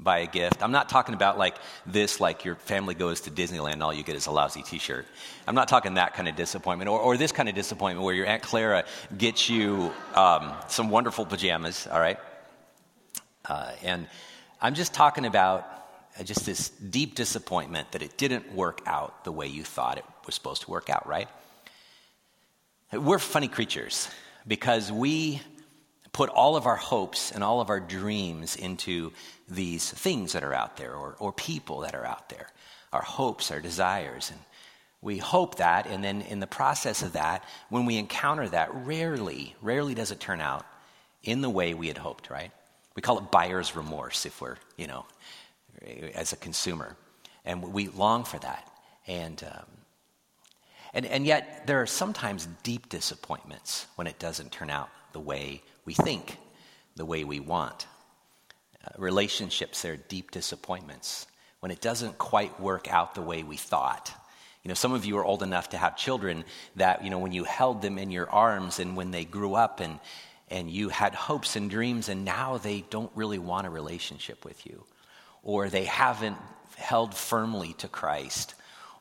buy 0.00 0.18
a 0.18 0.26
gift. 0.26 0.62
I'm 0.62 0.70
not 0.70 0.88
talking 0.88 1.14
about 1.14 1.38
like 1.38 1.56
this, 1.84 2.20
like 2.20 2.44
your 2.44 2.54
family 2.54 2.94
goes 2.94 3.22
to 3.22 3.30
Disneyland 3.30 3.74
and 3.74 3.82
all 3.82 3.92
you 3.92 4.04
get 4.04 4.16
is 4.16 4.26
a 4.26 4.30
lousy 4.30 4.62
t 4.62 4.78
shirt. 4.78 5.06
I'm 5.46 5.54
not 5.54 5.68
talking 5.68 5.94
that 5.94 6.14
kind 6.14 6.28
of 6.28 6.36
disappointment, 6.36 6.88
or, 6.88 7.00
or 7.00 7.16
this 7.16 7.32
kind 7.32 7.48
of 7.48 7.54
disappointment 7.54 8.04
where 8.04 8.14
your 8.14 8.26
Aunt 8.26 8.42
Clara 8.42 8.84
gets 9.16 9.48
you 9.48 9.92
um, 10.14 10.52
some 10.68 10.90
wonderful 10.90 11.26
pajamas, 11.26 11.88
all 11.90 12.00
right? 12.00 12.18
Uh, 13.44 13.72
and 13.82 14.06
I'm 14.60 14.74
just 14.74 14.94
talking 14.94 15.24
about 15.24 15.66
uh, 16.18 16.22
just 16.22 16.46
this 16.46 16.68
deep 16.68 17.14
disappointment 17.14 17.92
that 17.92 18.02
it 18.02 18.16
didn't 18.16 18.52
work 18.52 18.82
out 18.86 19.24
the 19.24 19.32
way 19.32 19.46
you 19.46 19.64
thought 19.64 19.98
it 19.98 20.04
was 20.26 20.34
supposed 20.34 20.62
to 20.62 20.70
work 20.70 20.90
out, 20.90 21.06
right? 21.06 21.28
We're 22.92 23.18
funny 23.18 23.48
creatures 23.48 24.08
because 24.46 24.92
we 24.92 25.42
put 26.18 26.30
all 26.30 26.56
of 26.56 26.66
our 26.66 26.74
hopes 26.74 27.30
and 27.30 27.44
all 27.44 27.60
of 27.60 27.70
our 27.70 27.78
dreams 27.78 28.56
into 28.56 29.12
these 29.48 29.88
things 29.88 30.32
that 30.32 30.42
are 30.42 30.52
out 30.52 30.76
there 30.76 30.92
or, 30.92 31.14
or 31.20 31.32
people 31.32 31.82
that 31.82 31.94
are 31.94 32.04
out 32.04 32.28
there. 32.28 32.48
Our 32.92 33.02
hopes, 33.02 33.52
our 33.52 33.60
desires. 33.60 34.32
And 34.32 34.40
we 35.00 35.18
hope 35.18 35.58
that, 35.58 35.86
and 35.86 36.02
then 36.02 36.22
in 36.22 36.40
the 36.40 36.48
process 36.48 37.02
of 37.02 37.12
that, 37.12 37.44
when 37.68 37.86
we 37.86 37.98
encounter 37.98 38.48
that, 38.48 38.74
rarely, 38.84 39.54
rarely 39.62 39.94
does 39.94 40.10
it 40.10 40.18
turn 40.18 40.40
out 40.40 40.66
in 41.22 41.40
the 41.40 41.48
way 41.48 41.72
we 41.72 41.86
had 41.86 41.98
hoped, 41.98 42.30
right? 42.30 42.50
We 42.96 43.00
call 43.00 43.18
it 43.18 43.30
buyer's 43.30 43.76
remorse 43.76 44.26
if 44.26 44.40
we're, 44.40 44.56
you 44.76 44.88
know, 44.88 45.06
as 46.16 46.32
a 46.32 46.36
consumer. 46.36 46.96
And 47.44 47.72
we 47.72 47.86
long 47.86 48.24
for 48.24 48.40
that. 48.40 48.68
And, 49.06 49.40
um, 49.44 49.66
and, 50.92 51.06
and 51.06 51.24
yet, 51.24 51.68
there 51.68 51.80
are 51.80 51.86
sometimes 51.86 52.48
deep 52.64 52.88
disappointments 52.88 53.86
when 53.94 54.08
it 54.08 54.18
doesn't 54.18 54.50
turn 54.50 54.68
out 54.68 54.88
the 55.12 55.20
way 55.20 55.62
we 55.88 55.94
think, 55.94 56.36
the 56.96 57.06
way 57.06 57.24
we 57.24 57.40
want. 57.40 57.86
Uh, 58.84 58.90
relationships, 58.98 59.86
are 59.86 59.96
deep 59.96 60.30
disappointments 60.30 61.26
when 61.60 61.72
it 61.72 61.80
doesn't 61.80 62.18
quite 62.18 62.60
work 62.60 62.92
out 62.92 63.14
the 63.14 63.22
way 63.22 63.42
we 63.42 63.56
thought. 63.56 64.12
You 64.62 64.68
know, 64.68 64.74
some 64.74 64.92
of 64.92 65.06
you 65.06 65.16
are 65.16 65.24
old 65.24 65.42
enough 65.42 65.70
to 65.70 65.78
have 65.78 65.96
children 65.96 66.44
that, 66.76 67.02
you 67.02 67.08
know, 67.08 67.18
when 67.18 67.32
you 67.32 67.44
held 67.44 67.80
them 67.80 67.96
in 67.96 68.10
your 68.10 68.28
arms 68.28 68.80
and 68.80 68.98
when 68.98 69.12
they 69.12 69.24
grew 69.24 69.54
up 69.54 69.80
and, 69.80 69.98
and 70.50 70.70
you 70.70 70.90
had 70.90 71.14
hopes 71.14 71.56
and 71.56 71.70
dreams 71.70 72.10
and 72.10 72.22
now 72.22 72.58
they 72.58 72.84
don't 72.90 73.10
really 73.14 73.38
want 73.38 73.66
a 73.66 73.70
relationship 73.70 74.44
with 74.44 74.66
you, 74.66 74.84
or 75.42 75.70
they 75.70 75.86
haven't 75.86 76.36
held 76.76 77.14
firmly 77.14 77.72
to 77.78 77.88
Christ, 77.88 78.54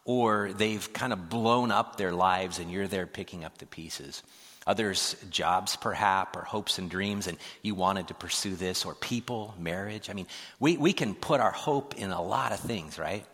or 0.05 0.53
they've 0.53 0.93
kind 0.93 1.11
of 1.11 1.27
blown 1.27 1.69
up 1.69 1.97
their 1.97 2.13
lives 2.13 2.59
and 2.59 2.71
you're 2.71 2.87
there 2.87 3.07
picking 3.07 3.43
up 3.43 3.57
the 3.57 3.65
pieces 3.65 4.23
others 4.67 5.15
jobs 5.31 5.75
perhaps 5.75 6.37
or 6.37 6.43
hopes 6.43 6.77
and 6.77 6.91
dreams 6.91 7.25
and 7.25 7.37
you 7.63 7.73
wanted 7.73 8.09
to 8.09 8.13
pursue 8.13 8.55
this 8.55 8.85
or 8.85 8.93
people 8.93 9.55
marriage. 9.59 10.09
I 10.09 10.13
mean 10.13 10.27
we, 10.59 10.77
we 10.77 10.93
can 10.93 11.15
put 11.15 11.39
our 11.39 11.51
hope 11.51 11.95
in 11.95 12.11
a 12.11 12.21
lot 12.21 12.51
of 12.51 12.59
things 12.59 12.99
right? 12.99 13.25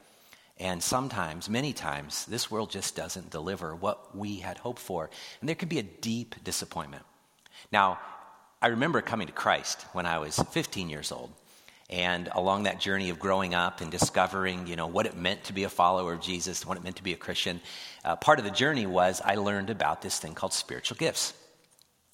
And 0.59 0.81
sometimes 0.81 1.49
many 1.49 1.73
times 1.73 2.25
this 2.27 2.49
world 2.49 2.69
just 2.69 2.95
doesn't 2.95 3.31
deliver 3.31 3.75
what 3.75 4.15
we 4.15 4.37
had 4.37 4.57
hoped 4.57 4.79
for 4.79 5.09
and 5.41 5.49
there 5.49 5.55
can 5.55 5.67
be 5.67 5.79
a 5.79 5.83
deep 5.83 6.35
disappointment. 6.43 7.03
Now 7.71 7.99
i 8.61 8.67
remember 8.67 9.01
coming 9.01 9.27
to 9.27 9.33
christ 9.33 9.81
when 9.91 10.05
i 10.05 10.17
was 10.17 10.39
15 10.51 10.89
years 10.89 11.11
old 11.11 11.29
and 11.89 12.29
along 12.33 12.63
that 12.63 12.79
journey 12.79 13.09
of 13.09 13.19
growing 13.19 13.53
up 13.53 13.81
and 13.81 13.91
discovering 13.91 14.67
you 14.67 14.75
know 14.75 14.87
what 14.87 15.05
it 15.05 15.15
meant 15.15 15.43
to 15.43 15.53
be 15.53 15.63
a 15.63 15.69
follower 15.69 16.13
of 16.13 16.21
jesus 16.21 16.65
what 16.65 16.77
it 16.77 16.83
meant 16.83 16.95
to 16.95 17.03
be 17.03 17.13
a 17.13 17.17
christian 17.17 17.59
uh, 18.05 18.15
part 18.15 18.39
of 18.39 18.45
the 18.45 18.51
journey 18.51 18.85
was 18.85 19.21
i 19.23 19.35
learned 19.35 19.69
about 19.69 20.01
this 20.01 20.19
thing 20.19 20.33
called 20.33 20.53
spiritual 20.53 20.97
gifts 20.97 21.33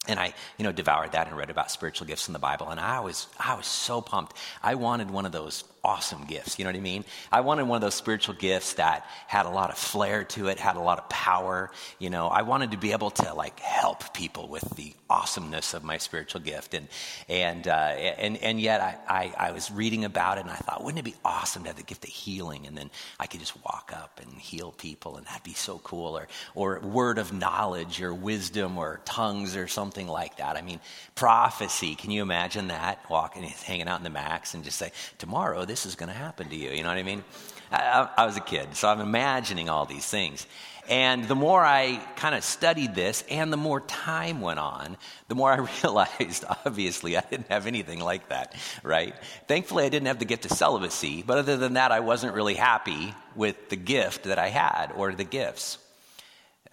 and 0.08 0.20
I, 0.20 0.34
you 0.58 0.64
know, 0.64 0.72
devoured 0.72 1.12
that 1.12 1.28
and 1.28 1.38
read 1.38 1.50
about 1.50 1.72
spiritual 1.72 2.08
gifts 2.08 2.28
in 2.28 2.34
the 2.34 2.40
Bible. 2.40 2.70
And 2.70 2.80
I 2.80 3.02
was, 3.02 3.28
I 3.38 3.56
was 3.56 3.68
so 3.68 4.02
pumped. 4.02 4.36
I 4.64 4.76
wanted 4.76 5.12
one 5.12 5.26
of 5.26 5.32
those 5.32 5.64
awesome 5.84 6.26
gifts. 6.26 6.60
You 6.60 6.66
know 6.66 6.72
what 6.72 6.78
I 6.78 6.82
mean? 6.82 7.06
I 7.32 7.42
wanted 7.42 7.68
one 7.68 7.78
of 7.78 7.82
those 7.82 7.96
spiritual 7.96 8.36
gifts 8.36 8.74
that 8.74 9.06
had 9.28 9.46
a 9.46 9.50
lot 9.50 9.70
of 9.70 9.78
flair 9.78 10.24
to 10.26 10.48
it, 10.48 10.60
had 10.60 10.76
a 10.76 10.82
lot 10.82 11.00
of 11.00 11.10
power. 11.10 11.72
You 12.00 12.10
know, 12.10 12.28
I 12.28 12.42
wanted 12.42 12.72
to 12.72 12.78
be 12.78 12.92
able 12.92 13.12
to 13.12 13.34
like 13.34 13.60
help 13.60 14.14
people 14.14 14.48
with 14.48 14.64
the 14.76 14.94
awesomeness 15.10 15.74
of 15.74 15.84
my 15.84 15.98
spiritual 15.98 16.42
gift. 16.42 16.74
And, 16.74 16.88
and, 17.28 17.68
uh, 17.68 17.72
and, 17.72 18.38
and 18.38 18.60
yet 18.60 18.82
I, 18.82 18.98
I, 19.08 19.50
I 19.50 19.52
was 19.52 19.72
reading 19.72 20.06
about 20.06 20.38
it 20.38 20.42
and 20.42 20.52
I 20.52 20.56
thought, 20.56 20.84
wouldn't 20.84 21.00
it 21.00 21.06
be 21.06 21.16
awesome 21.24 21.64
to 21.64 21.70
have 21.70 21.78
the 21.78 21.84
gift 21.84 22.04
of 22.04 22.10
healing? 22.10 22.68
And 22.68 22.78
then 22.78 22.92
I 23.20 23.28
could 23.28 23.40
just 23.40 23.56
walk 23.64 23.92
up 23.96 24.20
and 24.22 24.40
heal 24.40 24.72
people 24.72 25.18
and 25.18 25.26
that'd 25.26 25.44
be 25.44 25.54
so 25.54 25.80
cool. 25.80 26.18
Or, 26.18 26.28
or 26.56 26.80
word 26.82 27.18
of 27.18 27.32
knowledge 27.32 28.02
or 28.02 28.14
wisdom 28.14 28.78
or 28.78 29.02
tongues 29.06 29.56
or 29.56 29.68
something 29.68 30.08
like 30.08 30.38
that. 30.38 30.58
I 30.58 30.62
mean, 30.62 30.80
prophecy. 31.16 31.96
Can 31.96 32.12
you 32.12 32.22
imagine 32.22 32.68
that? 32.68 33.00
Walking, 33.10 33.44
hanging 33.44 33.88
out 33.88 34.00
in 34.00 34.04
the 34.04 34.10
max 34.10 34.54
and 34.54 34.64
just 34.64 34.78
say, 34.78 34.92
tomorrow 35.18 35.66
this 35.70 35.86
is 35.86 35.96
going 35.96 36.10
to 36.10 36.16
happen 36.16 36.50
to 36.50 36.56
you. 36.56 36.72
You 36.72 36.84
know 36.84 36.90
what 36.90 36.98
I 36.98 37.04
mean? 37.04 37.24
I, 37.72 38.10
I, 38.18 38.26
was 38.26 38.36
a 38.36 38.42
kid, 38.42 38.76
so 38.76 38.88
I'm 38.88 39.00
imagining 39.00 39.70
all 39.70 39.86
these 39.86 40.08
things. 40.08 40.48
And 40.90 41.28
the 41.28 41.36
more 41.36 41.64
I 41.64 41.98
kind 42.16 42.34
of 42.34 42.44
studied 42.44 42.96
this 42.96 43.24
and 43.30 43.54
the 43.54 43.58
more 43.58 43.80
time 43.82 44.42
went 44.42 44.58
on, 44.58 44.98
the 45.28 45.36
more 45.36 45.52
I 45.52 45.58
realized, 45.84 46.46
obviously, 46.66 47.16
I 47.16 47.22
didn't 47.22 47.48
have 47.50 47.68
anything 47.68 48.00
like 48.00 48.30
that, 48.30 48.56
right? 48.82 49.14
Thankfully, 49.48 49.86
I 49.86 49.90
didn't 49.90 50.08
have 50.08 50.18
the 50.18 50.26
gift 50.26 50.46
of 50.46 50.52
celibacy, 50.52 51.22
but 51.22 51.38
other 51.38 51.58
than 51.58 51.74
that, 51.74 51.92
I 51.92 52.00
wasn't 52.00 52.34
really 52.34 52.56
happy 52.56 53.14
with 53.36 53.70
the 53.70 53.76
gift 53.76 54.24
that 54.24 54.40
I 54.40 54.48
had 54.48 54.92
or 54.96 55.14
the 55.14 55.24
gifts. 55.24 55.78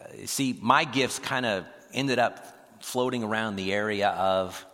Uh, 0.01 0.25
see, 0.25 0.59
my 0.63 0.85
gifts 0.85 1.19
kind 1.19 1.45
of 1.45 1.67
ended 1.93 2.19
up 2.19 2.83
floating 2.83 3.23
around 3.23 3.57
the 3.57 3.75
area 3.75 4.09
of 4.09 4.65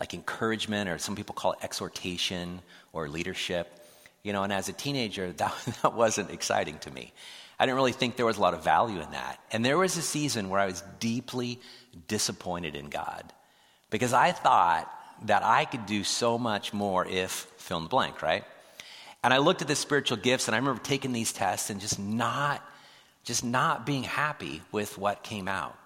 like 0.00 0.14
encouragement, 0.14 0.88
or 0.88 0.98
some 0.98 1.14
people 1.14 1.34
call 1.34 1.52
it 1.52 1.58
exhortation 1.62 2.60
or 2.92 3.08
leadership. 3.08 3.72
You 4.22 4.32
know, 4.32 4.42
and 4.42 4.52
as 4.52 4.68
a 4.68 4.72
teenager, 4.72 5.32
that, 5.36 5.54
that 5.82 5.94
wasn't 5.94 6.30
exciting 6.30 6.78
to 6.80 6.90
me. 6.90 7.12
I 7.58 7.66
didn't 7.66 7.76
really 7.76 7.92
think 7.92 8.16
there 8.16 8.26
was 8.26 8.38
a 8.38 8.40
lot 8.40 8.54
of 8.54 8.64
value 8.64 9.00
in 9.00 9.10
that. 9.10 9.38
And 9.52 9.62
there 9.64 9.76
was 9.76 9.96
a 9.98 10.02
season 10.02 10.48
where 10.48 10.58
I 10.58 10.66
was 10.66 10.82
deeply 10.98 11.60
disappointed 12.08 12.74
in 12.74 12.88
God 12.88 13.32
because 13.90 14.14
I 14.14 14.32
thought 14.32 14.90
that 15.26 15.42
I 15.44 15.66
could 15.66 15.84
do 15.84 16.02
so 16.02 16.38
much 16.38 16.72
more 16.72 17.06
if 17.06 17.30
fill 17.58 17.76
in 17.76 17.82
the 17.82 17.90
blank, 17.90 18.22
right? 18.22 18.44
And 19.22 19.34
I 19.34 19.38
looked 19.38 19.60
at 19.60 19.68
the 19.68 19.76
spiritual 19.76 20.16
gifts 20.16 20.48
and 20.48 20.54
I 20.54 20.58
remember 20.58 20.80
taking 20.82 21.12
these 21.12 21.34
tests 21.34 21.68
and 21.68 21.80
just 21.80 21.98
not 21.98 22.64
just 23.22 23.44
not 23.44 23.84
being 23.84 24.02
happy 24.02 24.62
with 24.72 24.96
what 24.96 25.22
came 25.22 25.46
out. 25.46 25.76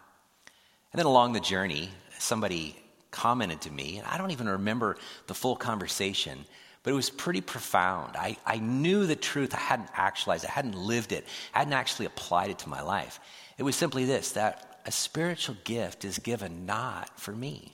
And 0.92 0.99
then 0.99 1.06
along 1.06 1.33
the 1.33 1.40
journey, 1.40 1.90
somebody 2.21 2.76
commented 3.14 3.62
to 3.62 3.71
me, 3.71 3.99
and 3.99 4.06
I 4.06 4.18
don't 4.18 4.33
even 4.33 4.49
remember 4.49 4.97
the 5.28 5.35
full 5.35 5.56
conversation, 5.56 6.44
but 6.83 6.90
it 6.90 6.94
was 6.94 7.09
pretty 7.09 7.40
profound. 7.40 8.16
I, 8.16 8.37
I 8.44 8.59
knew 8.59 9.06
the 9.06 9.16
truth. 9.16 9.54
I 9.54 9.59
hadn't 9.59 9.88
actualized, 9.94 10.44
I 10.44 10.50
hadn't 10.50 10.76
lived 10.76 11.12
it, 11.12 11.25
I 11.54 11.61
hadn't 11.61 11.73
actually 11.73 12.06
applied 12.06 12.50
it 12.50 12.59
to 12.59 12.68
my 12.68 12.83
life. 12.83 13.21
It 13.56 13.62
was 13.62 13.76
simply 13.76 14.04
this 14.04 14.33
that 14.33 14.80
a 14.85 14.92
spiritual 14.92 15.56
gift 15.64 16.04
is 16.04 16.18
given 16.18 16.66
not 16.66 17.18
for 17.18 17.33
me, 17.33 17.73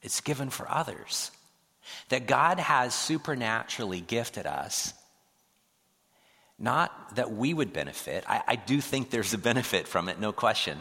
it's 0.00 0.20
given 0.22 0.48
for 0.48 0.66
others. 0.70 1.30
That 2.08 2.26
God 2.26 2.58
has 2.58 2.94
supernaturally 2.94 4.00
gifted 4.00 4.46
us, 4.46 4.94
not 6.58 7.16
that 7.16 7.32
we 7.32 7.52
would 7.52 7.74
benefit. 7.74 8.24
I, 8.26 8.42
I 8.48 8.56
do 8.56 8.80
think 8.80 9.10
there's 9.10 9.34
a 9.34 9.38
benefit 9.38 9.86
from 9.86 10.08
it, 10.08 10.18
no 10.18 10.32
question, 10.32 10.78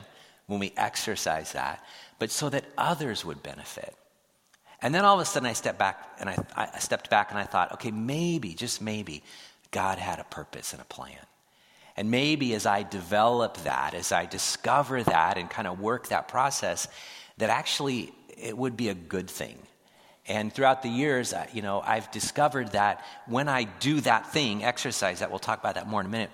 when 0.48 0.60
we 0.60 0.72
exercise 0.78 1.54
that, 1.54 1.84
but 2.20 2.32
so 2.32 2.50
that 2.50 2.66
others 2.78 3.26
would 3.26 3.44
benefit. 3.44 3.96
And 4.82 4.94
then 4.94 5.06
all 5.06 5.16
of 5.16 5.22
a 5.22 5.26
sudden 5.26 5.48
I 5.48 5.54
stepped 5.54 5.80
back 5.80 5.98
and 6.20 6.30
I, 6.30 6.38
I 6.56 6.80
stepped 6.80 7.10
back 7.10 7.32
and 7.32 7.40
I 7.40 7.44
thought, 7.44 7.72
okay, 7.74 7.92
maybe, 7.92 8.54
just 8.54 8.82
maybe, 8.82 9.24
God 9.72 9.98
had 9.98 10.20
a 10.20 10.24
purpose 10.26 10.74
and 10.74 10.82
a 10.82 10.86
plan. 10.86 11.18
And 11.96 12.12
maybe 12.12 12.54
as 12.54 12.66
I 12.66 12.84
develop 12.84 13.58
that, 13.64 13.94
as 13.94 14.12
I 14.12 14.26
discover 14.26 15.04
that 15.04 15.38
and 15.38 15.50
kind 15.50 15.68
of 15.68 15.80
work 15.80 16.10
that 16.10 16.28
process, 16.28 16.88
that 17.38 17.50
actually 17.50 18.14
it 18.38 18.58
would 18.58 18.76
be 18.76 18.90
a 18.90 18.94
good 18.94 19.30
thing. 19.30 19.58
And 20.26 20.54
throughout 20.54 20.84
the 20.84 20.90
years, 20.90 21.34
you 21.54 21.62
know, 21.62 21.82
I've 21.82 22.10
discovered 22.12 22.72
that 22.72 23.04
when 23.28 23.48
I 23.48 23.64
do 23.64 24.02
that 24.02 24.32
thing, 24.32 24.64
exercise 24.64 25.20
that, 25.20 25.30
we'll 25.30 25.40
talk 25.40 25.60
about 25.60 25.76
that 25.76 25.88
more 25.88 26.00
in 26.00 26.08
a 26.08 26.10
minute, 26.10 26.32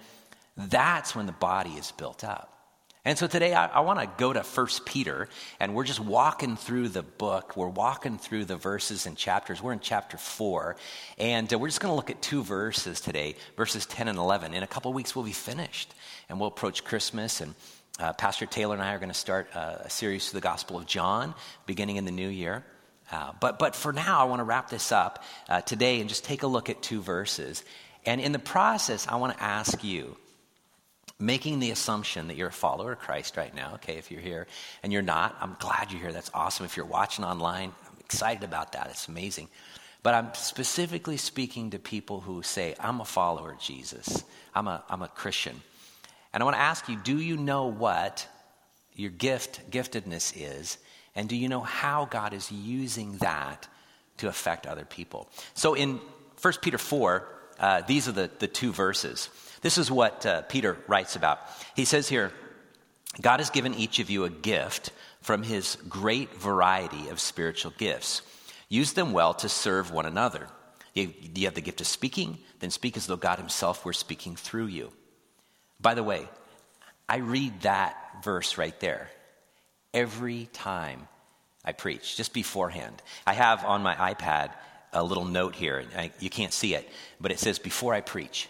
that's 0.55 1.15
when 1.15 1.25
the 1.25 1.31
body 1.31 1.71
is 1.71 1.91
built 1.91 2.23
up. 2.23 2.58
And 3.05 3.17
so 3.17 3.27
today 3.27 3.53
I, 3.53 3.67
I 3.67 3.79
want 3.79 3.99
to 3.99 4.09
go 4.17 4.33
to 4.33 4.41
1 4.41 4.67
Peter, 4.85 5.29
and 5.59 5.73
we're 5.73 5.85
just 5.85 6.01
walking 6.01 6.57
through 6.57 6.89
the 6.89 7.01
book. 7.01 7.55
We're 7.55 7.67
walking 7.69 8.17
through 8.17 8.45
the 8.45 8.57
verses 8.57 9.05
and 9.05 9.15
chapters. 9.15 9.61
We're 9.61 9.71
in 9.71 9.79
chapter 9.79 10.17
4, 10.17 10.75
and 11.17 11.51
uh, 11.51 11.57
we're 11.57 11.69
just 11.69 11.79
going 11.79 11.91
to 11.91 11.95
look 11.95 12.09
at 12.09 12.21
two 12.21 12.43
verses 12.43 12.99
today, 12.99 13.35
verses 13.55 13.85
10 13.85 14.09
and 14.09 14.17
11. 14.17 14.53
In 14.53 14.63
a 14.63 14.67
couple 14.67 14.91
weeks, 14.91 15.15
we'll 15.15 15.25
be 15.25 15.31
finished, 15.31 15.93
and 16.27 16.39
we'll 16.39 16.49
approach 16.49 16.83
Christmas, 16.83 17.39
and 17.39 17.55
uh, 17.99 18.11
Pastor 18.13 18.45
Taylor 18.45 18.75
and 18.75 18.83
I 18.83 18.93
are 18.93 18.99
going 18.99 19.09
to 19.09 19.15
start 19.15 19.49
uh, 19.55 19.77
a 19.79 19.89
series 19.89 20.29
through 20.29 20.41
the 20.41 20.43
Gospel 20.43 20.77
of 20.77 20.85
John 20.85 21.35
beginning 21.65 21.95
in 21.95 22.05
the 22.05 22.11
new 22.11 22.29
year. 22.29 22.65
Uh, 23.11 23.31
but, 23.39 23.59
but 23.59 23.75
for 23.75 23.93
now, 23.93 24.19
I 24.19 24.25
want 24.25 24.41
to 24.41 24.43
wrap 24.43 24.69
this 24.69 24.91
up 24.91 25.23
uh, 25.47 25.61
today 25.61 25.99
and 25.99 26.09
just 26.09 26.25
take 26.25 26.43
a 26.43 26.47
look 26.47 26.69
at 26.69 26.81
two 26.81 27.01
verses. 27.01 27.63
And 28.05 28.21
in 28.21 28.33
the 28.33 28.39
process, 28.39 29.07
I 29.07 29.15
want 29.15 29.37
to 29.37 29.43
ask 29.43 29.83
you, 29.83 30.17
making 31.19 31.59
the 31.59 31.71
assumption 31.71 32.27
that 32.27 32.37
you're 32.37 32.47
a 32.47 32.51
follower 32.51 32.93
of 32.93 32.99
Christ 32.99 33.35
right 33.35 33.53
now, 33.53 33.73
okay, 33.75 33.97
if 33.97 34.09
you're 34.09 34.21
here 34.21 34.47
and 34.83 34.93
you're 34.93 35.01
not, 35.01 35.35
I'm 35.41 35.57
glad 35.59 35.91
you're 35.91 36.01
here. 36.01 36.13
That's 36.13 36.31
awesome. 36.33 36.65
If 36.65 36.77
you're 36.77 36.85
watching 36.85 37.25
online, 37.25 37.73
I'm 37.85 37.99
excited 37.99 38.43
about 38.43 38.71
that. 38.71 38.87
It's 38.89 39.07
amazing. 39.07 39.49
But 40.01 40.13
I'm 40.13 40.33
specifically 40.33 41.17
speaking 41.17 41.71
to 41.71 41.79
people 41.79 42.21
who 42.21 42.41
say, 42.41 42.73
I'm 42.79 43.01
a 43.01 43.05
follower 43.05 43.51
of 43.51 43.59
Jesus, 43.59 44.23
I'm 44.55 44.67
a, 44.67 44.83
I'm 44.89 45.01
a 45.01 45.09
Christian. 45.09 45.61
And 46.31 46.41
I 46.41 46.45
want 46.45 46.55
to 46.55 46.61
ask 46.61 46.87
you, 46.87 46.95
do 46.95 47.17
you 47.19 47.37
know 47.37 47.65
what 47.65 48.27
your 48.93 49.09
gift, 49.09 49.71
giftedness 49.71 50.33
is? 50.35 50.77
And 51.15 51.27
do 51.27 51.35
you 51.35 51.49
know 51.49 51.61
how 51.61 52.05
God 52.05 52.33
is 52.33 52.51
using 52.51 53.17
that 53.17 53.67
to 54.17 54.27
affect 54.27 54.67
other 54.67 54.85
people? 54.85 55.27
So 55.55 55.73
in 55.73 55.99
1 56.41 56.53
Peter 56.61 56.77
4, 56.77 57.27
uh, 57.59 57.81
these 57.81 58.07
are 58.07 58.13
the, 58.13 58.29
the 58.39 58.47
two 58.47 58.71
verses. 58.71 59.29
This 59.61 59.77
is 59.77 59.91
what 59.91 60.25
uh, 60.25 60.41
Peter 60.43 60.77
writes 60.87 61.15
about. 61.15 61.39
He 61.75 61.85
says 61.85 62.07
here, 62.07 62.31
God 63.21 63.39
has 63.39 63.49
given 63.49 63.73
each 63.73 63.99
of 63.99 64.09
you 64.09 64.23
a 64.23 64.29
gift 64.29 64.91
from 65.21 65.43
his 65.43 65.77
great 65.87 66.33
variety 66.35 67.09
of 67.09 67.19
spiritual 67.19 67.73
gifts. 67.77 68.21
Use 68.69 68.93
them 68.93 69.11
well 69.11 69.33
to 69.35 69.49
serve 69.49 69.91
one 69.91 70.05
another. 70.05 70.47
You, 70.93 71.13
you 71.35 71.45
have 71.45 71.55
the 71.55 71.61
gift 71.61 71.81
of 71.81 71.87
speaking, 71.87 72.37
then 72.59 72.69
speak 72.69 72.95
as 72.97 73.07
though 73.07 73.17
God 73.17 73.39
himself 73.39 73.83
were 73.83 73.93
speaking 73.93 74.35
through 74.35 74.67
you. 74.67 74.91
By 75.81 75.93
the 75.93 76.03
way, 76.03 76.27
I 77.07 77.17
read 77.17 77.61
that 77.61 77.95
verse 78.23 78.57
right 78.57 78.79
there 78.79 79.09
every 79.93 80.47
time 80.53 81.07
I 81.65 81.71
preach, 81.71 82.15
just 82.15 82.33
beforehand. 82.33 83.01
I 83.25 83.33
have 83.33 83.65
on 83.65 83.83
my 83.83 83.95
iPad 83.95 84.51
a 84.93 85.03
little 85.03 85.25
note 85.25 85.55
here. 85.55 85.83
I, 85.95 86.11
you 86.19 86.29
can't 86.29 86.53
see 86.53 86.75
it, 86.75 86.89
but 87.19 87.31
it 87.31 87.39
says, 87.39 87.59
Before 87.59 87.93
I 87.93 88.01
preach. 88.01 88.49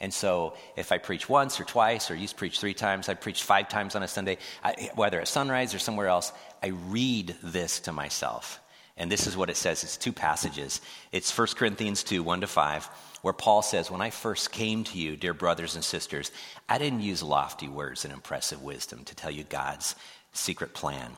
And 0.00 0.12
so 0.12 0.54
if 0.76 0.92
I 0.92 0.98
preach 0.98 1.28
once 1.28 1.60
or 1.60 1.64
twice, 1.64 2.10
or 2.10 2.14
you 2.14 2.26
preach 2.28 2.58
three 2.58 2.72
times, 2.72 3.08
I 3.08 3.14
preach 3.14 3.42
five 3.42 3.68
times 3.68 3.94
on 3.94 4.02
a 4.02 4.08
Sunday, 4.08 4.38
I, 4.64 4.90
whether 4.94 5.20
at 5.20 5.28
sunrise 5.28 5.74
or 5.74 5.78
somewhere 5.78 6.08
else, 6.08 6.32
I 6.62 6.68
read 6.68 7.36
this 7.42 7.80
to 7.80 7.92
myself. 7.92 8.60
And 8.96 9.12
this 9.12 9.26
is 9.26 9.36
what 9.36 9.50
it 9.50 9.56
says. 9.56 9.84
It's 9.84 9.96
two 9.96 10.12
passages. 10.12 10.80
It's 11.12 11.36
1 11.36 11.48
Corinthians 11.56 12.02
2, 12.02 12.22
1 12.22 12.40
to 12.40 12.46
5, 12.46 12.84
where 13.22 13.34
Paul 13.34 13.62
says, 13.62 13.90
When 13.90 14.00
I 14.00 14.10
first 14.10 14.52
came 14.52 14.84
to 14.84 14.98
you, 14.98 15.16
dear 15.16 15.34
brothers 15.34 15.74
and 15.74 15.84
sisters, 15.84 16.32
I 16.68 16.78
didn't 16.78 17.02
use 17.02 17.22
lofty 17.22 17.68
words 17.68 18.04
and 18.04 18.12
impressive 18.12 18.62
wisdom 18.62 19.04
to 19.04 19.14
tell 19.14 19.30
you 19.30 19.44
God's 19.44 19.96
secret 20.32 20.74
plan. 20.74 21.12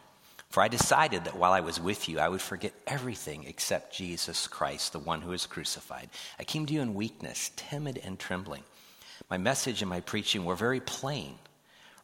For 0.53 0.63
I 0.63 0.69
decided 0.69 1.25
that 1.25 1.39
while 1.39 1.55
I 1.55 1.61
was 1.61 1.81
with 1.81 2.11
you, 2.11 2.19
I 2.19 2.29
would 2.29 2.43
forget 2.43 2.75
everything 2.87 3.45
except 3.45 3.97
Jesus 3.97 4.47
Christ, 4.47 4.93
the 4.93 4.99
one 4.99 5.23
who 5.23 5.33
is 5.33 5.47
crucified. 5.47 6.11
I 6.39 6.45
came 6.45 6.67
to 6.67 6.75
you 6.75 6.83
in 6.83 6.93
weakness, 6.93 7.51
timid 7.57 7.99
and 8.05 8.19
trembling. 8.19 8.63
My 9.31 9.39
message 9.39 9.81
and 9.81 9.89
my 9.89 10.01
preaching 10.01 10.45
were 10.45 10.55
very 10.55 10.81
plain. 10.81 11.37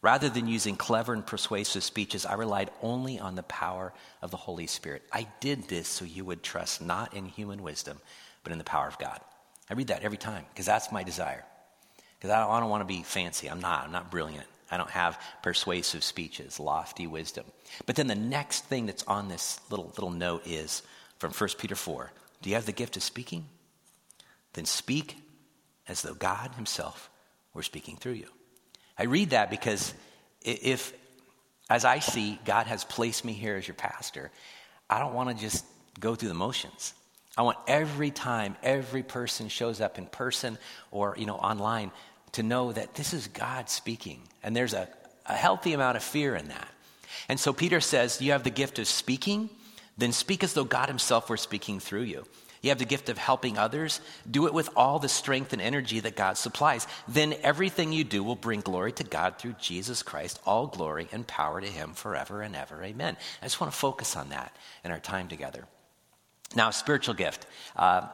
Rather 0.01 0.31
than 0.31 0.49
using 0.49 0.77
clever 0.77 1.13
and 1.13 1.27
persuasive 1.27 1.85
speeches, 1.85 2.25
I 2.25 2.35
relied 2.35 2.71
only 2.81 3.19
on 3.19 3.35
the 3.35 3.43
power 3.43 3.93
of 4.23 4.31
the 4.31 4.39
Holy 4.39 4.67
Spirit. 4.67 5.03
I 5.13 5.29
did 5.41 5.69
this 5.69 5.87
so 5.87 6.07
you 6.07 6.25
would 6.25 6.43
trust 6.43 6.81
not 6.81 7.13
in 7.13 7.27
human 7.27 7.63
wisdom, 7.63 8.01
but 8.45 8.53
in 8.53 8.57
the 8.57 8.65
power 8.65 8.89
of 8.89 8.99
God. 8.99 9.21
I 9.69 9.75
read 9.75 9.89
that 9.89 10.05
every 10.05 10.17
time 10.17 10.47
because 10.55 10.65
that's 10.65 10.91
my 10.91 11.03
desire. 11.03 11.45
Because 12.19 12.31
I 12.31 12.61
don't 12.61 12.71
want 12.71 12.81
to 12.81 12.87
be 12.87 13.03
fancy. 13.03 13.49
I'm 13.51 13.61
not. 13.61 13.85
I'm 13.85 13.93
not 13.93 14.11
brilliant. 14.11 14.47
I 14.71 14.77
don't 14.77 14.91
have 14.91 15.21
persuasive 15.43 16.05
speeches, 16.05 16.61
lofty 16.61 17.07
wisdom. 17.07 17.45
But 17.87 17.97
then 17.97 18.07
the 18.07 18.15
next 18.15 18.65
thing 18.67 18.87
that's 18.87 19.05
on 19.05 19.29
this 19.29 19.61
little, 19.71 19.87
little 19.97 20.11
note 20.11 20.47
is 20.47 20.83
from 21.19 21.33
1 21.33 21.51
Peter 21.59 21.75
4 21.75 22.11
Do 22.43 22.51
you 22.51 22.57
have 22.57 22.67
the 22.67 22.73
gift 22.73 22.97
of 22.97 23.03
speaking? 23.03 23.47
Then 24.53 24.65
speak 24.65 25.17
as 25.89 26.03
though 26.03 26.15
God 26.15 26.53
Himself 26.55 27.11
were 27.55 27.63
speaking 27.63 27.97
through 27.97 28.13
you. 28.13 28.29
I 28.99 29.05
read 29.05 29.31
that 29.31 29.51
because 29.51 29.95
if, 30.43 30.93
as 31.71 31.85
I 31.85 32.01
see, 32.01 32.39
God 32.45 32.67
has 32.67 32.85
placed 32.85 33.25
me 33.25 33.33
here 33.33 33.57
as 33.57 33.67
your 33.67 33.75
pastor, 33.75 34.31
I 34.91 34.99
don't 34.99 35.15
want 35.15 35.31
to 35.31 35.37
just 35.37 35.65
go 36.01 36.15
through 36.15 36.29
the 36.29 36.35
motions. 36.35 36.95
I 37.37 37.43
want 37.43 37.59
every 37.69 38.11
time 38.11 38.57
every 38.65 39.05
person 39.05 39.49
shows 39.49 39.81
up 39.81 39.97
in 39.97 40.07
person 40.07 40.59
or 40.91 41.15
you 41.17 41.25
know 41.25 41.37
online 41.37 41.93
to 42.33 42.43
know 42.43 42.73
that 42.73 42.95
this 42.95 43.13
is 43.13 43.29
God 43.29 43.69
speaking. 43.69 44.21
And 44.43 44.55
there's 44.55 44.75
a, 44.75 44.89
a 45.27 45.35
healthy 45.35 45.73
amount 45.73 45.97
of 45.97 46.03
fear 46.03 46.35
in 46.35 46.49
that. 46.49 46.69
And 47.29 47.39
so 47.39 47.53
Peter 47.53 47.81
says, 47.81 48.21
You 48.21 48.33
have 48.33 48.45
the 48.45 48.51
gift 48.51 48.79
of 48.79 48.87
speaking, 48.87 49.51
then 49.97 50.13
speak 50.13 50.45
as 50.45 50.55
though 50.55 50.65
God 50.65 50.89
Himself 50.89 51.29
were 51.29 51.37
speaking 51.37 51.81
through 51.81 52.03
you. 52.03 52.25
You 52.61 52.71
have 52.71 52.79
the 52.79 52.85
gift 52.85 53.09
of 53.09 53.19
helping 53.19 53.57
others. 53.57 54.01
Do 54.29 54.47
it 54.47 54.55
with 54.55 54.69
all 54.75 54.99
the 54.99 55.09
strength 55.09 55.53
and 55.53 55.63
energy 55.63 56.01
that 56.01 56.17
God 56.17 56.37
supplies. 56.37 56.87
Then 57.07 57.35
everything 57.43 57.93
you 57.93 58.05
do 58.05 58.25
will 58.25 58.35
bring 58.35 58.61
glory 58.61 58.93
to 58.93 59.05
God 59.05 59.39
through 59.39 59.55
Jesus 59.61 60.03
Christ. 60.03 60.41
All 60.45 60.67
glory 60.67 61.09
and 61.13 61.27
power 61.27 61.61
to 61.61 61.67
Him 61.67 61.93
forever 61.93 62.43
and 62.43 62.57
ever. 62.57 62.83
Amen. 62.83 63.17
I 63.41 63.47
just 63.47 63.61
want 63.61 63.73
to 63.73 63.79
focus 63.79 64.17
on 64.17 64.31
that 64.31 64.57
in 64.85 64.91
our 64.91 64.99
time 64.99 65.29
together. 65.29 65.65
Now, 66.57 66.71
spiritual 66.71 67.15
gift. 67.15 67.47
Uh, 67.77 68.09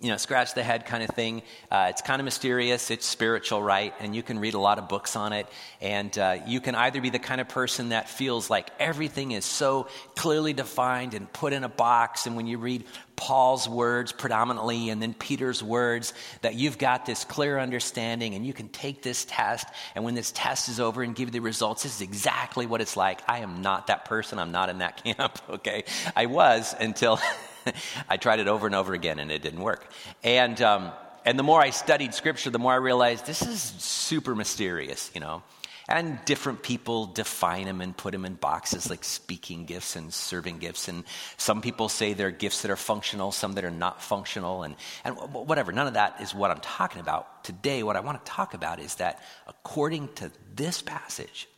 you 0.00 0.10
know, 0.10 0.16
scratch 0.16 0.54
the 0.54 0.62
head 0.62 0.86
kind 0.86 1.04
of 1.04 1.10
thing. 1.10 1.42
Uh, 1.70 1.86
it's 1.88 2.02
kind 2.02 2.20
of 2.20 2.24
mysterious. 2.24 2.90
It's 2.90 3.06
spiritual, 3.06 3.62
right? 3.62 3.94
And 4.00 4.14
you 4.14 4.22
can 4.22 4.40
read 4.40 4.54
a 4.54 4.58
lot 4.58 4.78
of 4.78 4.88
books 4.88 5.14
on 5.14 5.32
it. 5.32 5.46
And 5.80 6.16
uh, 6.18 6.38
you 6.46 6.60
can 6.60 6.74
either 6.74 7.00
be 7.00 7.10
the 7.10 7.20
kind 7.20 7.40
of 7.40 7.48
person 7.48 7.90
that 7.90 8.08
feels 8.08 8.50
like 8.50 8.70
everything 8.80 9.30
is 9.30 9.44
so 9.44 9.86
clearly 10.16 10.52
defined 10.52 11.14
and 11.14 11.32
put 11.32 11.52
in 11.52 11.62
a 11.62 11.68
box. 11.68 12.26
And 12.26 12.34
when 12.34 12.48
you 12.48 12.58
read 12.58 12.84
Paul's 13.14 13.68
words 13.68 14.10
predominantly 14.10 14.90
and 14.90 15.00
then 15.00 15.14
Peter's 15.14 15.62
words, 15.62 16.12
that 16.42 16.54
you've 16.54 16.76
got 16.76 17.06
this 17.06 17.24
clear 17.24 17.60
understanding 17.60 18.34
and 18.34 18.44
you 18.44 18.52
can 18.52 18.68
take 18.70 19.00
this 19.00 19.24
test. 19.24 19.68
And 19.94 20.04
when 20.04 20.14
this 20.14 20.32
test 20.32 20.68
is 20.68 20.80
over 20.80 21.04
and 21.04 21.14
give 21.14 21.28
you 21.28 21.32
the 21.32 21.40
results, 21.40 21.84
this 21.84 21.94
is 21.94 22.00
exactly 22.00 22.66
what 22.66 22.80
it's 22.80 22.96
like. 22.96 23.20
I 23.28 23.38
am 23.38 23.62
not 23.62 23.86
that 23.86 24.06
person. 24.06 24.40
I'm 24.40 24.52
not 24.52 24.70
in 24.70 24.78
that 24.78 25.02
camp, 25.04 25.40
okay? 25.48 25.84
I 26.16 26.26
was 26.26 26.74
until. 26.78 27.20
I 28.08 28.16
tried 28.16 28.40
it 28.40 28.48
over 28.48 28.66
and 28.66 28.74
over 28.74 28.94
again 28.94 29.18
and 29.18 29.30
it 29.30 29.42
didn't 29.42 29.60
work. 29.60 29.90
And, 30.22 30.60
um, 30.60 30.92
and 31.24 31.38
the 31.38 31.42
more 31.42 31.60
I 31.60 31.70
studied 31.70 32.14
scripture, 32.14 32.50
the 32.50 32.58
more 32.58 32.72
I 32.72 32.76
realized 32.76 33.26
this 33.26 33.42
is 33.42 33.60
super 33.60 34.34
mysterious, 34.34 35.10
you 35.14 35.20
know. 35.20 35.42
And 35.86 36.18
different 36.24 36.62
people 36.62 37.06
define 37.06 37.66
them 37.66 37.82
and 37.82 37.94
put 37.94 38.12
them 38.12 38.24
in 38.24 38.34
boxes 38.34 38.88
like 38.88 39.04
speaking 39.04 39.66
gifts 39.66 39.96
and 39.96 40.14
serving 40.14 40.58
gifts. 40.58 40.88
And 40.88 41.04
some 41.36 41.60
people 41.60 41.90
say 41.90 42.14
they're 42.14 42.30
gifts 42.30 42.62
that 42.62 42.70
are 42.70 42.76
functional, 42.76 43.32
some 43.32 43.52
that 43.54 43.66
are 43.66 43.70
not 43.70 44.02
functional, 44.02 44.62
and, 44.62 44.76
and 45.04 45.14
whatever. 45.16 45.72
None 45.72 45.86
of 45.86 45.94
that 45.94 46.22
is 46.22 46.34
what 46.34 46.50
I'm 46.50 46.60
talking 46.60 47.02
about 47.02 47.44
today. 47.44 47.82
What 47.82 47.96
I 47.96 48.00
want 48.00 48.24
to 48.24 48.32
talk 48.32 48.54
about 48.54 48.80
is 48.80 48.94
that 48.94 49.22
according 49.46 50.08
to 50.14 50.30
this 50.54 50.80
passage, 50.80 51.48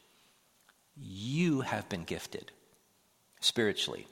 you 0.96 1.60
have 1.60 1.88
been 1.88 2.02
gifted 2.02 2.50
spiritually 3.38 4.08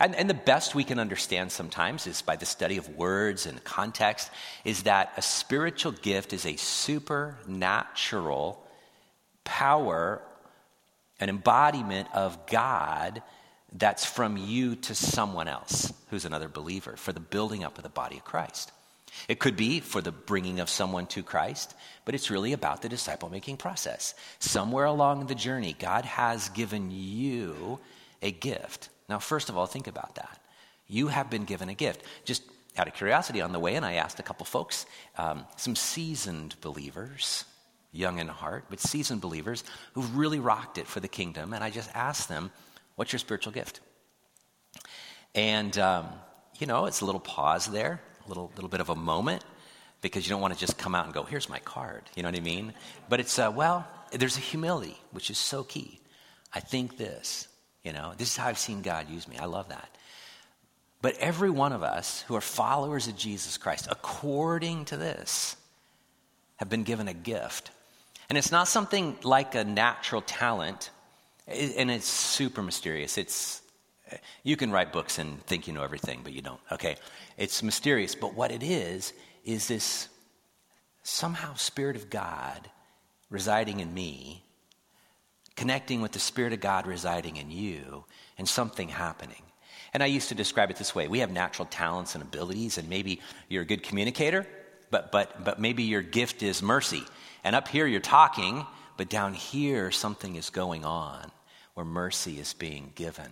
and, 0.00 0.14
and 0.14 0.28
the 0.28 0.34
best 0.34 0.74
we 0.74 0.84
can 0.84 0.98
understand 0.98 1.52
sometimes 1.52 2.06
is 2.06 2.22
by 2.22 2.36
the 2.36 2.46
study 2.46 2.76
of 2.76 2.88
words 2.90 3.46
and 3.46 3.62
context, 3.64 4.30
is 4.64 4.84
that 4.84 5.12
a 5.16 5.22
spiritual 5.22 5.92
gift 5.92 6.32
is 6.32 6.46
a 6.46 6.56
supernatural 6.56 8.64
power, 9.44 10.22
an 11.20 11.28
embodiment 11.28 12.08
of 12.14 12.46
God 12.46 13.22
that's 13.72 14.04
from 14.04 14.36
you 14.36 14.76
to 14.76 14.94
someone 14.94 15.48
else 15.48 15.92
who's 16.10 16.24
another 16.24 16.48
believer 16.48 16.96
for 16.96 17.12
the 17.12 17.20
building 17.20 17.64
up 17.64 17.76
of 17.76 17.82
the 17.82 17.88
body 17.88 18.16
of 18.16 18.24
Christ. 18.24 18.72
It 19.28 19.38
could 19.38 19.56
be 19.56 19.80
for 19.80 20.00
the 20.00 20.12
bringing 20.12 20.60
of 20.60 20.68
someone 20.68 21.06
to 21.08 21.22
Christ, 21.22 21.74
but 22.04 22.14
it's 22.14 22.30
really 22.30 22.52
about 22.52 22.82
the 22.82 22.88
disciple 22.88 23.28
making 23.28 23.58
process. 23.58 24.14
Somewhere 24.40 24.86
along 24.86 25.26
the 25.26 25.34
journey, 25.34 25.76
God 25.78 26.04
has 26.04 26.48
given 26.50 26.90
you 26.90 27.78
a 28.22 28.32
gift 28.32 28.88
now, 29.08 29.18
first 29.18 29.48
of 29.48 29.56
all, 29.56 29.66
think 29.66 29.86
about 29.86 30.14
that. 30.14 30.38
You 30.86 31.08
have 31.08 31.30
been 31.30 31.44
given 31.44 31.68
a 31.68 31.74
gift. 31.74 32.02
Just 32.24 32.42
out 32.76 32.88
of 32.88 32.94
curiosity, 32.94 33.40
on 33.40 33.52
the 33.52 33.58
way 33.58 33.74
in, 33.74 33.84
I 33.84 33.94
asked 33.94 34.18
a 34.18 34.22
couple 34.22 34.46
folks, 34.46 34.86
um, 35.16 35.46
some 35.56 35.76
seasoned 35.76 36.56
believers, 36.60 37.44
young 37.92 38.18
in 38.18 38.28
heart, 38.28 38.64
but 38.68 38.80
seasoned 38.80 39.20
believers 39.20 39.62
who've 39.92 40.16
really 40.16 40.40
rocked 40.40 40.78
it 40.78 40.86
for 40.86 41.00
the 41.00 41.08
kingdom. 41.08 41.52
And 41.52 41.62
I 41.62 41.70
just 41.70 41.90
asked 41.94 42.28
them, 42.28 42.50
What's 42.96 43.12
your 43.12 43.18
spiritual 43.18 43.52
gift? 43.52 43.80
And, 45.34 45.76
um, 45.78 46.06
you 46.60 46.66
know, 46.66 46.86
it's 46.86 47.00
a 47.00 47.04
little 47.04 47.20
pause 47.20 47.66
there, 47.66 48.00
a 48.24 48.28
little, 48.28 48.52
little 48.54 48.70
bit 48.70 48.80
of 48.80 48.88
a 48.88 48.94
moment, 48.94 49.44
because 50.00 50.24
you 50.24 50.30
don't 50.30 50.40
want 50.40 50.54
to 50.54 50.60
just 50.60 50.78
come 50.78 50.94
out 50.94 51.04
and 51.04 51.12
go, 51.12 51.24
Here's 51.24 51.48
my 51.48 51.58
card. 51.60 52.02
You 52.14 52.22
know 52.22 52.28
what 52.28 52.38
I 52.38 52.42
mean? 52.42 52.72
But 53.08 53.20
it's, 53.20 53.38
uh, 53.38 53.52
well, 53.54 53.86
there's 54.12 54.36
a 54.36 54.40
humility, 54.40 54.96
which 55.10 55.30
is 55.30 55.38
so 55.38 55.64
key. 55.64 56.00
I 56.52 56.60
think 56.60 56.96
this. 56.96 57.48
You 57.84 57.92
know, 57.92 58.14
this 58.16 58.30
is 58.30 58.36
how 58.36 58.48
I've 58.48 58.58
seen 58.58 58.82
God 58.82 59.08
use 59.10 59.28
me. 59.28 59.36
I 59.38 59.44
love 59.44 59.68
that. 59.68 59.88
But 61.02 61.18
every 61.18 61.50
one 61.50 61.72
of 61.72 61.82
us 61.82 62.22
who 62.22 62.34
are 62.34 62.40
followers 62.40 63.08
of 63.08 63.16
Jesus 63.16 63.58
Christ, 63.58 63.88
according 63.90 64.86
to 64.86 64.96
this, 64.96 65.56
have 66.56 66.70
been 66.70 66.82
given 66.82 67.08
a 67.08 67.14
gift. 67.14 67.70
And 68.28 68.38
it's 68.38 68.50
not 68.50 68.68
something 68.68 69.18
like 69.22 69.54
a 69.54 69.64
natural 69.64 70.22
talent, 70.22 70.90
and 71.46 71.90
it's 71.90 72.06
super 72.06 72.62
mysterious. 72.62 73.18
It's 73.18 73.60
you 74.42 74.56
can 74.56 74.70
write 74.70 74.92
books 74.92 75.18
and 75.18 75.44
think 75.46 75.66
you 75.66 75.72
know 75.72 75.82
everything, 75.82 76.20
but 76.22 76.32
you 76.32 76.42
don't. 76.42 76.60
Okay, 76.72 76.96
it's 77.36 77.62
mysterious. 77.62 78.14
But 78.14 78.34
what 78.34 78.50
it 78.50 78.62
is 78.62 79.12
is 79.44 79.68
this 79.68 80.08
somehow 81.02 81.54
Spirit 81.54 81.96
of 81.96 82.08
God 82.08 82.70
residing 83.28 83.80
in 83.80 83.92
me 83.92 84.43
connecting 85.56 86.00
with 86.00 86.12
the 86.12 86.18
Spirit 86.18 86.52
of 86.52 86.60
God 86.60 86.86
residing 86.86 87.36
in 87.36 87.50
you 87.50 88.04
and 88.38 88.48
something 88.48 88.88
happening. 88.88 89.42
And 89.92 90.02
I 90.02 90.06
used 90.06 90.30
to 90.30 90.34
describe 90.34 90.70
it 90.70 90.76
this 90.76 90.94
way 90.94 91.06
we 91.08 91.20
have 91.20 91.30
natural 91.30 91.66
talents 91.66 92.14
and 92.14 92.22
abilities, 92.22 92.78
and 92.78 92.88
maybe 92.88 93.20
you're 93.48 93.62
a 93.62 93.66
good 93.66 93.82
communicator, 93.82 94.46
but, 94.90 95.12
but, 95.12 95.44
but 95.44 95.60
maybe 95.60 95.84
your 95.84 96.02
gift 96.02 96.42
is 96.42 96.62
mercy. 96.62 97.04
And 97.44 97.54
up 97.54 97.68
here 97.68 97.86
you're 97.86 98.00
talking, 98.00 98.66
but 98.96 99.08
down 99.08 99.34
here 99.34 99.90
something 99.90 100.36
is 100.36 100.50
going 100.50 100.84
on 100.84 101.30
where 101.74 101.86
mercy 101.86 102.38
is 102.38 102.54
being 102.54 102.92
given, 102.94 103.30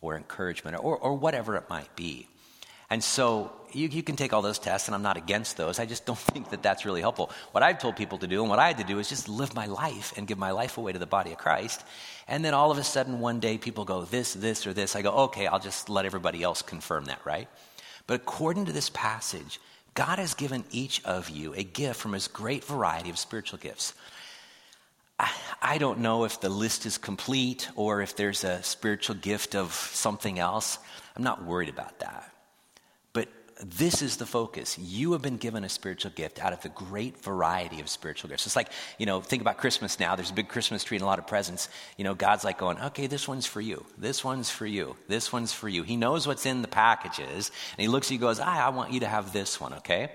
or 0.00 0.16
encouragement, 0.16 0.76
or, 0.82 0.96
or 0.96 1.14
whatever 1.14 1.56
it 1.56 1.68
might 1.68 1.94
be. 1.96 2.28
And 2.90 3.02
so 3.02 3.52
you, 3.72 3.88
you 3.88 4.02
can 4.02 4.16
take 4.16 4.32
all 4.32 4.42
those 4.42 4.58
tests, 4.58 4.88
and 4.88 4.94
I'm 4.94 5.02
not 5.02 5.16
against 5.16 5.56
those. 5.56 5.78
I 5.78 5.86
just 5.86 6.04
don't 6.04 6.18
think 6.34 6.50
that 6.50 6.62
that's 6.62 6.84
really 6.84 7.00
helpful. 7.00 7.30
What 7.52 7.62
I've 7.62 7.78
told 7.78 7.96
people 7.96 8.18
to 8.18 8.26
do 8.26 8.40
and 8.40 8.50
what 8.50 8.58
I 8.58 8.66
had 8.66 8.78
to 8.78 8.84
do 8.84 8.98
is 8.98 9.08
just 9.08 9.28
live 9.28 9.54
my 9.54 9.66
life 9.66 10.12
and 10.16 10.26
give 10.26 10.38
my 10.38 10.50
life 10.50 10.76
away 10.76 10.92
to 10.92 10.98
the 10.98 11.06
body 11.06 11.32
of 11.32 11.38
Christ. 11.38 11.84
And 12.28 12.44
then 12.44 12.54
all 12.54 12.70
of 12.70 12.78
a 12.78 12.84
sudden, 12.84 13.20
one 13.20 13.40
day, 13.40 13.58
people 13.58 13.84
go, 13.84 14.02
this, 14.02 14.34
this, 14.34 14.66
or 14.66 14.72
this. 14.72 14.96
I 14.96 15.02
go, 15.02 15.12
okay, 15.24 15.46
I'll 15.46 15.60
just 15.60 15.88
let 15.88 16.04
everybody 16.04 16.42
else 16.42 16.62
confirm 16.62 17.06
that, 17.06 17.20
right? 17.24 17.48
But 18.06 18.14
according 18.14 18.66
to 18.66 18.72
this 18.72 18.90
passage, 18.90 19.60
God 19.94 20.18
has 20.18 20.34
given 20.34 20.64
each 20.70 21.04
of 21.04 21.30
you 21.30 21.54
a 21.54 21.62
gift 21.62 22.00
from 22.00 22.12
his 22.12 22.28
great 22.28 22.64
variety 22.64 23.10
of 23.10 23.18
spiritual 23.18 23.58
gifts. 23.58 23.94
I, 25.18 25.30
I 25.60 25.78
don't 25.78 25.98
know 26.00 26.24
if 26.24 26.40
the 26.40 26.48
list 26.48 26.86
is 26.86 26.96
complete 26.98 27.68
or 27.76 28.00
if 28.00 28.16
there's 28.16 28.42
a 28.44 28.62
spiritual 28.62 29.16
gift 29.16 29.54
of 29.54 29.72
something 29.72 30.38
else. 30.38 30.78
I'm 31.16 31.22
not 31.22 31.44
worried 31.44 31.68
about 31.68 31.98
that. 32.00 32.32
This 33.62 34.00
is 34.00 34.16
the 34.16 34.24
focus. 34.24 34.78
You 34.78 35.12
have 35.12 35.20
been 35.20 35.36
given 35.36 35.64
a 35.64 35.68
spiritual 35.68 36.12
gift 36.12 36.42
out 36.42 36.54
of 36.54 36.62
the 36.62 36.70
great 36.70 37.22
variety 37.22 37.80
of 37.80 37.90
spiritual 37.90 38.30
gifts. 38.30 38.46
It's 38.46 38.56
like, 38.56 38.70
you 38.98 39.04
know, 39.04 39.20
think 39.20 39.42
about 39.42 39.58
Christmas 39.58 40.00
now. 40.00 40.16
There's 40.16 40.30
a 40.30 40.34
big 40.34 40.48
Christmas 40.48 40.82
tree 40.82 40.96
and 40.96 41.02
a 41.02 41.06
lot 41.06 41.18
of 41.18 41.26
presents. 41.26 41.68
You 41.98 42.04
know, 42.04 42.14
God's 42.14 42.42
like 42.42 42.56
going, 42.56 42.78
okay, 42.78 43.06
this 43.06 43.28
one's 43.28 43.44
for 43.44 43.60
you. 43.60 43.84
This 43.98 44.24
one's 44.24 44.48
for 44.48 44.64
you. 44.64 44.96
This 45.08 45.30
one's 45.30 45.52
for 45.52 45.68
you. 45.68 45.82
He 45.82 45.96
knows 45.96 46.26
what's 46.26 46.46
in 46.46 46.62
the 46.62 46.68
packages. 46.68 47.50
And 47.76 47.82
he 47.82 47.88
looks 47.88 48.06
at 48.06 48.12
you 48.12 48.16
and 48.16 48.22
goes, 48.22 48.40
ah, 48.40 48.66
I 48.66 48.70
want 48.70 48.92
you 48.92 49.00
to 49.00 49.08
have 49.08 49.32
this 49.32 49.60
one, 49.60 49.74
okay? 49.74 50.10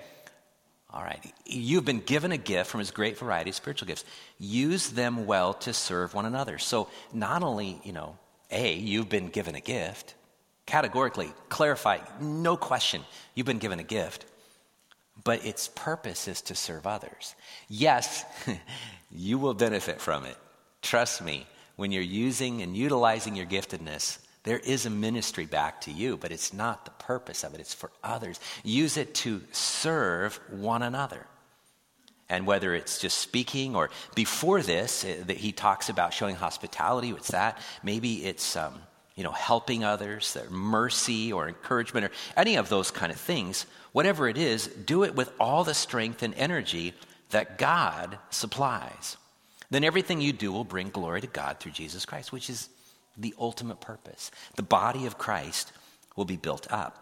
All 0.90 1.04
right. 1.04 1.22
You've 1.46 1.86
been 1.86 2.00
given 2.00 2.32
a 2.32 2.38
gift 2.38 2.72
from 2.72 2.80
his 2.80 2.90
great 2.90 3.20
variety 3.20 3.52
of 3.52 3.56
spiritual 3.56 3.88
gifts. 3.88 4.06
Use 4.40 4.90
them 4.90 5.28
well 5.28 5.54
to 5.56 5.74
serve 5.74 6.16
one 6.16 6.26
another. 6.26 6.58
So 6.58 6.90
not 7.14 7.44
only, 7.44 7.80
you 7.84 7.94
know, 7.94 8.18
A, 8.50 8.74
you've 8.74 9.10
been 9.10 9.28
given 9.28 9.54
a 9.54 9.62
gift, 9.62 10.15
categorically 10.66 11.32
clarify, 11.50 12.00
no 12.20 12.58
question, 12.58 13.02
you've 13.34 13.46
been 13.46 13.60
given 13.60 13.80
a 13.80 13.84
gift, 13.84 14.26
but 15.24 15.46
its 15.46 15.68
purpose 15.68 16.28
is 16.28 16.42
to 16.44 16.56
serve 16.56 16.86
others. 16.88 17.36
Yes, 17.68 18.26
you 19.12 19.38
will 19.38 19.54
benefit 19.54 20.02
from 20.02 20.26
it. 20.26 20.38
Trust 20.82 21.24
me, 21.24 21.46
when 21.76 21.92
you're 21.92 22.04
using 22.04 22.62
and 22.62 22.76
utilizing 22.76 23.36
your 23.36 23.46
giftedness, 23.46 24.20
there 24.44 24.60
is 24.60 24.86
a 24.86 24.90
ministry 24.90 25.46
back 25.46 25.82
to 25.82 25.92
you, 25.92 26.18
but 26.18 26.32
it's 26.32 26.54
not 26.54 26.86
the 26.86 26.92
purpose 26.92 27.44
of 27.44 27.54
it, 27.54 27.60
it's 27.60 27.74
for 27.74 27.92
others. 28.04 28.40
Use 28.64 28.98
it 28.98 29.16
to 29.16 29.42
serve 29.52 30.40
one 30.52 30.84
another. 30.84 31.26
And 32.30 32.48
whether 32.48 32.74
it's 32.74 33.00
just 33.00 33.18
speaking 33.18 33.76
or 33.76 33.90
before 34.16 34.62
this, 34.62 35.04
uh, 35.04 35.24
that 35.28 35.38
he 35.38 35.52
talks 35.52 35.90
about 35.90 36.14
showing 36.14 36.36
hospitality, 36.36 37.14
what's 37.14 37.32
that? 37.32 37.60
Maybe 37.84 38.26
it's 38.26 38.56
um, 38.56 38.74
you 39.16 39.24
know, 39.24 39.32
helping 39.32 39.84
others, 39.84 40.34
their 40.34 40.50
mercy 40.50 41.32
or 41.32 41.48
encouragement 41.48 42.06
or 42.06 42.12
any 42.36 42.56
of 42.58 42.70
those 42.70 42.92
kind 42.92 43.12
of 43.12 43.20
things, 43.20 43.66
whatever 43.94 44.28
it 44.28 44.38
is, 44.38 44.68
do 44.68 45.04
it 45.04 45.16
with 45.16 45.32
all 45.40 45.64
the 45.64 45.74
strength 45.74 46.22
and 46.22 46.34
energy 46.36 46.94
that 47.30 47.58
God 47.58 48.18
supplies. 48.30 49.18
Then 49.70 49.84
everything 49.84 50.22
you 50.22 50.34
do 50.34 50.52
will 50.52 50.64
bring 50.64 50.90
glory 50.90 51.22
to 51.22 51.28
God 51.28 51.60
through 51.60 51.72
Jesus 51.72 52.06
Christ, 52.06 52.32
which 52.32 52.50
is 52.50 52.70
the 53.18 53.34
ultimate 53.40 53.80
purpose. 53.80 54.32
The 54.56 54.64
body 54.64 55.06
of 55.06 55.18
Christ 55.18 55.72
will 56.16 56.26
be 56.26 56.38
built 56.38 56.72
up. 56.72 57.02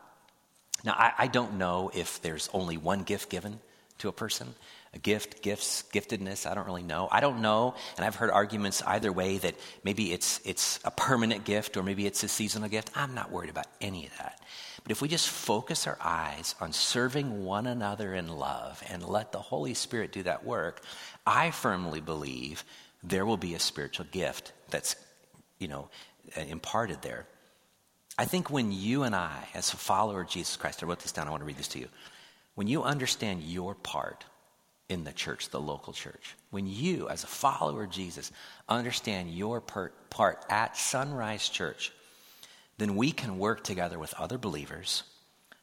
Now, 0.84 0.94
I, 0.94 1.14
I 1.18 1.28
don't 1.28 1.58
know 1.58 1.92
if 1.94 2.22
there's 2.22 2.50
only 2.54 2.78
one 2.78 3.04
gift 3.04 3.30
given 3.30 3.60
to 4.00 4.08
a 4.08 4.14
person 4.14 4.54
a 4.94 5.00
gift, 5.00 5.42
gifts, 5.42 5.84
giftedness. 5.92 6.50
I 6.50 6.54
don't 6.54 6.66
really 6.66 6.84
know. 6.84 7.08
I 7.12 7.20
don't 7.20 7.42
know, 7.42 7.76
and 7.98 8.06
I've 8.06 8.16
heard 8.16 8.30
arguments 8.30 8.82
either 8.86 9.12
way 9.12 9.38
that 9.40 9.56
maybe 9.84 10.14
it's 10.14 10.40
it's 10.46 10.80
a 10.86 10.92
permanent 10.92 11.46
gift 11.46 11.78
or 11.78 11.84
maybe 11.84 12.06
it's 12.06 12.24
a 12.24 12.28
seasonal 12.28 12.70
gift. 12.70 12.92
I'm 12.96 13.16
not 13.16 13.32
worried 13.32 13.50
about 13.50 13.68
any 13.82 14.06
of 14.06 14.18
that. 14.18 14.40
But 14.84 14.92
if 14.92 15.02
we 15.02 15.08
just 15.08 15.30
focus 15.30 15.88
our 15.88 15.98
eyes 16.02 16.56
on 16.60 16.74
serving 16.74 17.46
one 17.46 17.68
another 17.68 18.14
in 18.14 18.28
love 18.28 18.84
and 18.90 19.04
let 19.04 19.32
the 19.32 19.40
Holy 19.40 19.74
Spirit 19.74 20.12
do 20.12 20.24
that 20.24 20.46
work, 20.46 20.82
I 21.26 21.52
firmly 21.52 22.02
believe 22.02 22.66
there 23.02 23.26
will 23.26 23.38
be 23.38 23.54
a 23.54 23.60
spiritual 23.60 24.06
gift 24.12 24.52
that's, 24.70 24.96
you 25.58 25.70
know, 25.70 25.90
uh, 26.38 26.42
imparted 26.42 27.02
there. 27.02 27.26
I 28.18 28.26
think 28.26 28.50
when 28.50 28.72
you 28.72 29.04
and 29.04 29.16
I, 29.16 29.48
as 29.54 29.74
a 29.74 29.78
follower 29.78 30.22
of 30.22 30.30
Jesus 30.30 30.58
Christ, 30.58 30.84
I 30.84 30.86
wrote 30.86 31.00
this 31.00 31.14
down, 31.14 31.28
I 31.28 31.32
want 31.32 31.42
to 31.42 31.48
read 31.48 31.58
this 31.58 31.70
to 31.70 31.80
you. 31.80 31.88
When 32.56 32.68
you 32.68 32.84
understand 32.84 33.42
your 33.42 33.74
part 33.74 34.26
in 34.90 35.04
the 35.04 35.14
church, 35.14 35.50
the 35.50 35.60
local 35.60 35.94
church. 35.94 36.36
When 36.52 36.68
you, 36.68 37.10
as 37.10 37.24
a 37.24 37.28
follower 37.28 37.84
of 37.84 37.90
Jesus, 37.90 38.32
understand 38.68 39.32
your 39.32 39.62
part 39.62 40.46
at 40.50 40.78
Sunrise 40.78 41.50
Church, 41.50 41.92
then 42.78 42.96
we 42.96 43.12
can 43.12 43.40
work 43.40 43.64
together 43.64 43.98
with 43.98 44.14
other 44.16 44.38
believers 44.38 45.04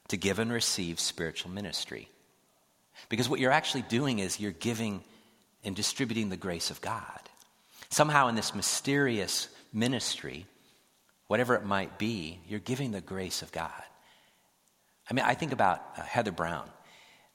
to 0.09 0.17
give 0.17 0.39
and 0.39 0.51
receive 0.51 0.99
spiritual 0.99 1.51
ministry. 1.51 2.09
Because 3.09 3.29
what 3.29 3.39
you're 3.39 3.51
actually 3.51 3.83
doing 3.83 4.19
is 4.19 4.39
you're 4.39 4.51
giving 4.51 5.03
and 5.63 5.75
distributing 5.75 6.29
the 6.29 6.37
grace 6.37 6.71
of 6.71 6.81
God. 6.81 7.19
Somehow, 7.89 8.27
in 8.27 8.35
this 8.35 8.55
mysterious 8.55 9.47
ministry, 9.73 10.45
whatever 11.27 11.55
it 11.55 11.65
might 11.65 11.97
be, 11.97 12.39
you're 12.47 12.59
giving 12.59 12.91
the 12.91 13.01
grace 13.01 13.41
of 13.41 13.51
God. 13.51 13.71
I 15.09 15.13
mean, 15.13 15.25
I 15.25 15.33
think 15.33 15.51
about 15.51 15.81
uh, 15.97 16.01
Heather 16.01 16.31
Brown 16.31 16.69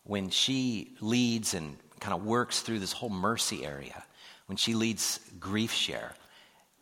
when 0.06 0.30
she 0.30 0.96
leads 1.00 1.54
and 1.54 1.76
kind 2.00 2.14
of 2.14 2.24
works 2.24 2.60
through 2.60 2.78
this 2.78 2.92
whole 2.92 3.10
mercy 3.10 3.64
area, 3.64 4.04
when 4.46 4.56
she 4.56 4.74
leads 4.74 5.20
grief 5.40 5.72
share, 5.72 6.14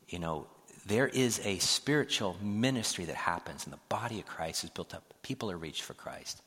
you 0.08 0.18
know, 0.18 0.46
there 0.86 1.08
is 1.08 1.40
a 1.44 1.58
spiritual 1.58 2.36
ministry 2.42 3.06
that 3.06 3.16
happens 3.16 3.64
and 3.64 3.72
the 3.72 3.78
body 3.88 4.20
of 4.20 4.26
Christ 4.26 4.64
is 4.64 4.70
built 4.70 4.94
up. 4.94 5.14
People 5.22 5.50
are 5.50 5.56
reached 5.56 5.82
for 5.82 5.94
Christ. 5.94 6.42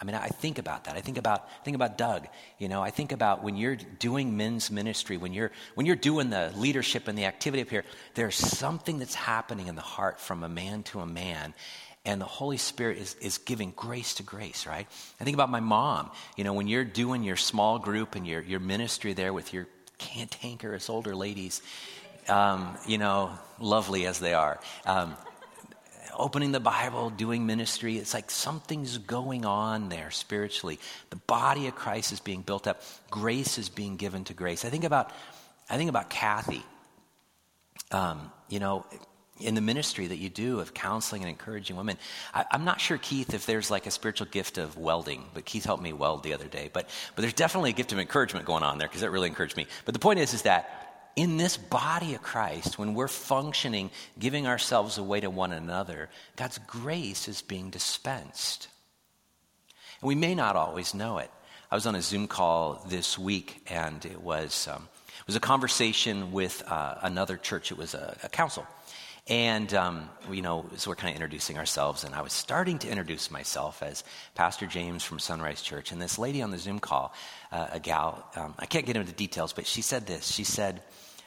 I 0.00 0.04
mean, 0.04 0.16
I 0.16 0.28
think 0.28 0.58
about 0.58 0.84
that. 0.84 0.96
I 0.96 1.00
think 1.00 1.16
about 1.16 1.48
think 1.64 1.76
about 1.76 1.96
Doug. 1.96 2.26
You 2.58 2.68
know, 2.68 2.82
I 2.82 2.90
think 2.90 3.12
about 3.12 3.44
when 3.44 3.56
you're 3.56 3.76
doing 3.76 4.36
men's 4.36 4.68
ministry, 4.68 5.16
when 5.16 5.32
you're 5.32 5.52
when 5.74 5.86
you're 5.86 5.94
doing 5.94 6.28
the 6.28 6.52
leadership 6.56 7.06
and 7.06 7.16
the 7.16 7.26
activity 7.26 7.62
up 7.62 7.68
here. 7.68 7.84
There's 8.14 8.34
something 8.34 8.98
that's 8.98 9.14
happening 9.14 9.68
in 9.68 9.76
the 9.76 9.82
heart 9.82 10.18
from 10.18 10.42
a 10.42 10.48
man 10.48 10.82
to 10.84 11.00
a 11.00 11.06
man, 11.06 11.54
and 12.04 12.20
the 12.20 12.26
Holy 12.26 12.56
Spirit 12.56 12.98
is, 12.98 13.14
is 13.20 13.38
giving 13.38 13.72
grace 13.76 14.14
to 14.14 14.22
grace, 14.22 14.66
right? 14.66 14.86
I 15.20 15.24
think 15.24 15.34
about 15.34 15.50
my 15.50 15.60
mom. 15.60 16.10
You 16.36 16.44
know, 16.44 16.52
when 16.52 16.66
you're 16.66 16.84
doing 16.84 17.22
your 17.22 17.36
small 17.36 17.78
group 17.78 18.16
and 18.16 18.26
your, 18.26 18.42
your 18.42 18.60
ministry 18.60 19.12
there 19.12 19.32
with 19.32 19.52
your 19.52 19.68
cantankerous 19.98 20.90
older 20.90 21.14
ladies, 21.14 21.62
um, 22.28 22.76
you 22.86 22.98
know, 22.98 23.30
lovely 23.60 24.06
as 24.06 24.18
they 24.18 24.34
are, 24.34 24.58
um, 24.84 25.14
opening 26.18 26.52
the 26.52 26.60
Bible, 26.60 27.10
doing 27.10 27.46
ministry, 27.46 27.96
it's 27.96 28.14
like 28.14 28.30
something's 28.30 28.98
going 28.98 29.44
on 29.44 29.88
there 29.88 30.10
spiritually. 30.10 30.78
The 31.10 31.16
body 31.16 31.68
of 31.68 31.74
Christ 31.76 32.12
is 32.12 32.20
being 32.20 32.42
built 32.42 32.66
up. 32.66 32.82
Grace 33.10 33.58
is 33.58 33.68
being 33.68 33.96
given 33.96 34.24
to 34.24 34.34
grace. 34.34 34.64
I 34.64 34.70
think 34.70 34.84
about, 34.84 35.12
I 35.70 35.76
think 35.76 35.88
about 35.88 36.10
Kathy. 36.10 36.62
Um, 37.92 38.30
you 38.48 38.58
know, 38.58 38.86
in 39.40 39.54
the 39.54 39.60
ministry 39.60 40.06
that 40.06 40.18
you 40.18 40.28
do 40.28 40.60
of 40.60 40.74
counseling 40.74 41.22
and 41.22 41.28
encouraging 41.28 41.76
women. 41.76 41.96
I, 42.34 42.44
am 42.52 42.64
not 42.64 42.80
sure, 42.80 42.98
Keith, 42.98 43.34
if 43.34 43.46
there's 43.46 43.70
like 43.70 43.86
a 43.86 43.90
spiritual 43.90 44.26
gift 44.30 44.58
of 44.58 44.76
welding, 44.76 45.24
but 45.34 45.44
Keith 45.44 45.64
helped 45.64 45.82
me 45.82 45.92
weld 45.92 46.22
the 46.22 46.34
other 46.34 46.46
day. 46.46 46.70
But, 46.72 46.88
but 47.14 47.22
there's 47.22 47.32
definitely 47.32 47.70
a 47.70 47.74
gift 47.74 47.92
of 47.92 47.98
encouragement 47.98 48.46
going 48.46 48.62
on 48.62 48.78
there 48.78 48.88
because 48.88 49.00
that 49.00 49.10
really 49.10 49.28
encouraged 49.28 49.56
me. 49.56 49.66
But 49.84 49.94
the 49.94 50.00
point 50.00 50.18
is, 50.18 50.34
is 50.34 50.42
that 50.42 50.82
in 51.16 51.36
this 51.36 51.56
body 51.56 52.14
of 52.14 52.22
Christ, 52.22 52.78
when 52.78 52.94
we're 52.94 53.08
functioning, 53.08 53.90
giving 54.18 54.46
ourselves 54.46 54.98
away 54.98 55.20
to 55.20 55.30
one 55.30 55.52
another, 55.52 56.08
God's 56.36 56.58
grace 56.66 57.28
is 57.28 57.42
being 57.42 57.70
dispensed. 57.70 58.68
And 60.00 60.08
we 60.08 60.14
may 60.14 60.34
not 60.34 60.56
always 60.56 60.94
know 60.94 61.18
it. 61.18 61.30
I 61.70 61.74
was 61.74 61.86
on 61.86 61.94
a 61.94 62.02
Zoom 62.02 62.28
call 62.28 62.84
this 62.88 63.18
week, 63.18 63.62
and 63.68 64.04
it 64.04 64.20
was, 64.20 64.68
um, 64.68 64.88
it 65.06 65.26
was 65.26 65.36
a 65.36 65.40
conversation 65.40 66.32
with 66.32 66.62
uh, 66.66 66.96
another 67.02 67.36
church. 67.36 67.72
It 67.72 67.78
was 67.78 67.94
a, 67.94 68.16
a 68.22 68.28
council. 68.28 68.66
And, 69.28 69.72
um, 69.72 70.10
you 70.32 70.42
know, 70.42 70.66
so 70.76 70.90
we're 70.90 70.96
kind 70.96 71.10
of 71.10 71.14
introducing 71.14 71.56
ourselves, 71.56 72.02
and 72.02 72.12
I 72.12 72.22
was 72.22 72.32
starting 72.32 72.80
to 72.80 72.88
introduce 72.88 73.30
myself 73.30 73.80
as 73.80 74.02
Pastor 74.34 74.66
James 74.66 75.04
from 75.04 75.20
Sunrise 75.20 75.62
Church. 75.62 75.92
And 75.92 76.02
this 76.02 76.18
lady 76.18 76.42
on 76.42 76.50
the 76.50 76.58
Zoom 76.58 76.80
call, 76.80 77.14
uh, 77.52 77.68
a 77.72 77.78
gal, 77.78 78.28
um, 78.34 78.54
I 78.58 78.66
can't 78.66 78.84
get 78.84 78.96
into 78.96 79.12
details, 79.12 79.52
but 79.52 79.64
she 79.64 79.80
said 79.80 80.06
this. 80.06 80.26
She 80.26 80.42
said, 80.42 80.82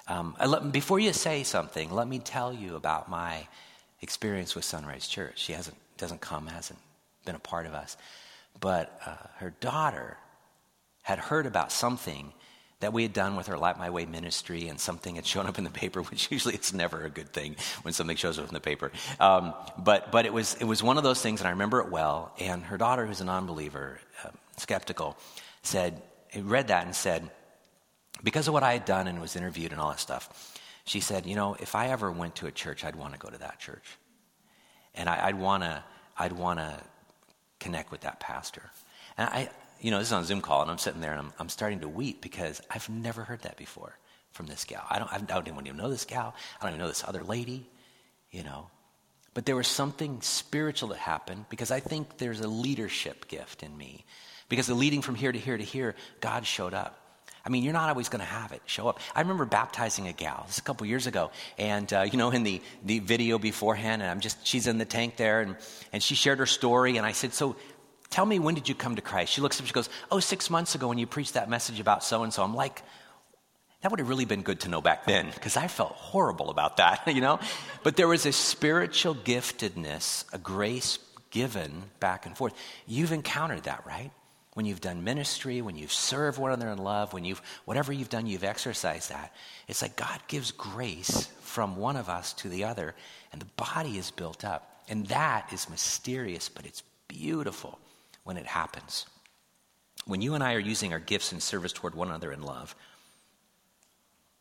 um, 0.09 0.35
let, 0.45 0.73
Before 0.73 0.99
you 0.99 1.13
say 1.13 1.43
something, 1.43 1.89
let 1.89 2.07
me 2.07 2.19
tell 2.19 2.53
you 2.53 2.75
about 2.75 3.09
my 3.09 3.47
experience 4.01 4.55
with 4.55 4.65
Sunrise 4.65 5.07
Church. 5.07 5.39
She 5.39 5.53
hasn't, 5.53 5.77
doesn't 5.97 6.19
come, 6.19 6.47
hasn't 6.47 6.79
been 7.23 7.35
a 7.35 7.39
part 7.39 7.65
of 7.65 7.73
us. 7.73 7.95
But 8.59 8.99
uh, 9.05 9.15
her 9.37 9.53
daughter 9.61 10.17
had 11.03 11.17
heard 11.17 11.45
about 11.45 11.71
something 11.71 12.33
that 12.81 12.93
we 12.93 13.03
had 13.03 13.13
done 13.13 13.35
with 13.35 13.49
our 13.49 13.57
Light 13.57 13.79
My 13.79 13.89
Way 13.89 14.05
ministry, 14.05 14.67
and 14.67 14.79
something 14.79 15.15
had 15.15 15.25
shown 15.25 15.47
up 15.47 15.57
in 15.57 15.63
the 15.63 15.69
paper, 15.69 16.01
which 16.09 16.31
usually 16.31 16.53
it's 16.53 16.73
never 16.73 17.03
a 17.03 17.09
good 17.09 17.31
thing 17.31 17.55
when 17.83 17.93
something 17.93 18.17
shows 18.17 18.37
up 18.39 18.47
in 18.47 18.53
the 18.53 18.59
paper. 18.59 18.91
Um, 19.19 19.53
but 19.77 20.11
but 20.11 20.25
it 20.25 20.33
was 20.33 20.55
it 20.55 20.65
was 20.65 20.83
one 20.83 20.97
of 20.97 21.03
those 21.03 21.21
things, 21.21 21.41
and 21.41 21.47
I 21.47 21.51
remember 21.51 21.79
it 21.79 21.89
well. 21.89 22.33
And 22.39 22.63
her 22.63 22.77
daughter, 22.77 23.05
who's 23.05 23.21
a 23.21 23.25
non-believer, 23.25 23.99
uh, 24.23 24.29
skeptical, 24.57 25.17
said 25.63 26.01
read 26.43 26.67
that 26.67 26.85
and 26.85 26.95
said, 26.95 27.29
because 28.23 28.47
of 28.47 28.53
what 28.53 28.63
I 28.63 28.73
had 28.73 28.85
done 28.85 29.07
and 29.07 29.21
was 29.21 29.35
interviewed 29.35 29.71
and 29.71 29.79
all 29.79 29.89
that 29.89 29.99
stuff, 29.99 30.59
she 30.85 30.99
said, 30.99 31.25
you 31.25 31.35
know, 31.35 31.55
if 31.59 31.75
I 31.75 31.87
ever 31.87 32.11
went 32.11 32.35
to 32.35 32.47
a 32.47 32.51
church, 32.51 32.83
I'd 32.83 32.95
want 32.95 33.13
to 33.13 33.19
go 33.19 33.29
to 33.29 33.37
that 33.39 33.59
church, 33.59 33.97
and 34.93 35.09
I, 35.09 35.27
I'd 35.27 35.35
want 35.35 35.63
to 35.63 35.83
I'd 36.17 36.33
want 36.33 36.59
to 36.59 36.81
connect 37.59 37.91
with 37.91 38.01
that 38.01 38.19
pastor. 38.19 38.63
And 39.17 39.29
I, 39.29 39.49
you 39.79 39.91
know, 39.91 39.99
this 39.99 40.07
is 40.07 40.13
on 40.13 40.23
a 40.23 40.25
Zoom 40.25 40.41
call, 40.41 40.61
and 40.61 40.71
I'm 40.71 40.77
sitting 40.77 41.01
there 41.01 41.11
and 41.11 41.19
I'm, 41.19 41.33
I'm 41.39 41.49
starting 41.49 41.81
to 41.81 41.87
weep 41.87 42.21
because 42.21 42.61
I've 42.69 42.89
never 42.89 43.23
heard 43.23 43.41
that 43.43 43.57
before 43.57 43.97
from 44.31 44.47
this 44.47 44.65
gal. 44.65 44.83
I 44.89 44.99
don't, 44.99 45.11
I 45.13 45.17
don't 45.19 45.47
even 45.47 45.77
know 45.77 45.89
this 45.89 46.05
gal. 46.05 46.35
I 46.59 46.63
don't 46.63 46.71
even 46.71 46.81
know 46.81 46.87
this 46.87 47.03
other 47.07 47.23
lady, 47.23 47.67
you 48.31 48.43
know. 48.43 48.67
But 49.33 49.45
there 49.45 49.55
was 49.55 49.67
something 49.67 50.21
spiritual 50.21 50.89
that 50.89 50.97
happened 50.97 51.45
because 51.49 51.71
I 51.71 51.79
think 51.79 52.17
there's 52.17 52.39
a 52.39 52.47
leadership 52.47 53.27
gift 53.27 53.63
in 53.63 53.75
me. 53.77 54.05
Because 54.47 54.67
the 54.67 54.75
leading 54.75 55.01
from 55.01 55.15
here 55.15 55.31
to 55.31 55.39
here 55.39 55.57
to 55.57 55.63
here, 55.63 55.95
God 56.21 56.45
showed 56.45 56.73
up. 56.73 57.01
I 57.45 57.49
mean, 57.49 57.63
you're 57.63 57.73
not 57.73 57.89
always 57.89 58.09
going 58.09 58.21
to 58.21 58.25
have 58.25 58.53
it 58.53 58.61
show 58.65 58.87
up. 58.87 58.99
I 59.13 59.21
remember 59.21 59.45
baptizing 59.45 60.07
a 60.07 60.13
gal 60.13 60.45
this 60.47 60.57
a 60.57 60.61
couple 60.63 60.87
years 60.87 61.05
ago, 61.05 61.31
and 61.59 61.91
uh, 61.93 62.01
you 62.11 62.17
know, 62.17 62.31
in 62.31 62.43
the, 62.43 62.61
the 62.83 62.99
video 62.99 63.37
beforehand, 63.37 64.01
and 64.01 64.09
I'm 64.09 64.19
just 64.19 64.45
she's 64.45 64.65
in 64.65 64.79
the 64.79 64.85
tank 64.85 65.15
there, 65.15 65.41
and 65.41 65.55
and 65.93 66.01
she 66.01 66.15
shared 66.15 66.39
her 66.39 66.47
story, 66.47 66.97
and 66.97 67.05
I 67.05 67.11
said, 67.11 67.33
so. 67.33 67.55
Tell 68.09 68.25
me, 68.25 68.39
when 68.39 68.55
did 68.55 68.69
you 68.69 68.75
come 68.75 68.95
to 68.95 69.01
Christ? 69.01 69.33
She 69.33 69.41
looks 69.41 69.59
up, 69.59 69.65
she 69.65 69.73
goes, 69.73 69.89
Oh, 70.11 70.19
six 70.19 70.49
months 70.49 70.75
ago 70.75 70.87
when 70.87 70.97
you 70.97 71.07
preached 71.07 71.33
that 71.33 71.49
message 71.49 71.79
about 71.79 72.03
so 72.03 72.23
and 72.23 72.33
so. 72.33 72.43
I'm 72.43 72.55
like, 72.55 72.83
that 73.81 73.91
would 73.91 73.99
have 73.99 74.09
really 74.09 74.25
been 74.25 74.41
good 74.41 74.61
to 74.61 74.69
know 74.69 74.81
back 74.81 75.05
then 75.05 75.29
because 75.33 75.57
I 75.57 75.67
felt 75.67 75.91
horrible 75.91 76.49
about 76.49 76.77
that, 76.77 77.03
you 77.07 77.21
know? 77.21 77.39
But 77.83 77.97
there 77.97 78.07
was 78.07 78.25
a 78.25 78.31
spiritual 78.31 79.15
giftedness, 79.15 80.25
a 80.33 80.37
grace 80.37 80.99
given 81.29 81.83
back 81.99 82.25
and 82.25 82.35
forth. 82.37 82.53
You've 82.87 83.11
encountered 83.11 83.63
that, 83.63 83.85
right? 83.85 84.11
when 84.55 84.65
you've 84.65 84.79
done 84.79 85.03
ministry, 85.03 85.61
when 85.61 85.75
you've 85.75 85.91
served 85.91 86.39
one 86.39 86.49
another 86.49 86.71
in 86.71 86.77
love, 86.77 87.11
when 87.11 87.25
you've, 87.25 87.41
whatever 87.65 87.91
you've 87.91 88.09
done, 88.09 88.25
you've 88.25 88.45
exercised 88.45 89.09
that. 89.09 89.33
It's 89.67 89.81
like 89.81 89.97
God 89.97 90.17
gives 90.29 90.51
grace 90.51 91.27
from 91.41 91.75
one 91.75 91.97
of 91.97 92.07
us 92.07 92.31
to 92.35 92.47
the 92.47 92.63
other, 92.63 92.95
and 93.33 93.41
the 93.41 93.47
body 93.57 93.97
is 93.97 94.11
built 94.11 94.45
up. 94.45 94.81
And 94.87 95.07
that 95.07 95.51
is 95.51 95.69
mysterious, 95.69 96.47
but 96.47 96.65
it's 96.65 96.83
beautiful 97.09 97.79
when 98.25 98.35
it 98.35 98.45
happens. 98.45 99.05
When 100.05 100.21
you 100.21 100.33
and 100.33 100.43
I 100.43 100.55
are 100.55 100.59
using 100.59 100.91
our 100.91 100.99
gifts 100.99 101.31
in 101.31 101.39
service 101.39 101.71
toward 101.71 101.95
one 101.95 102.09
another 102.09 102.33
in 102.33 102.41
love, 102.41 102.75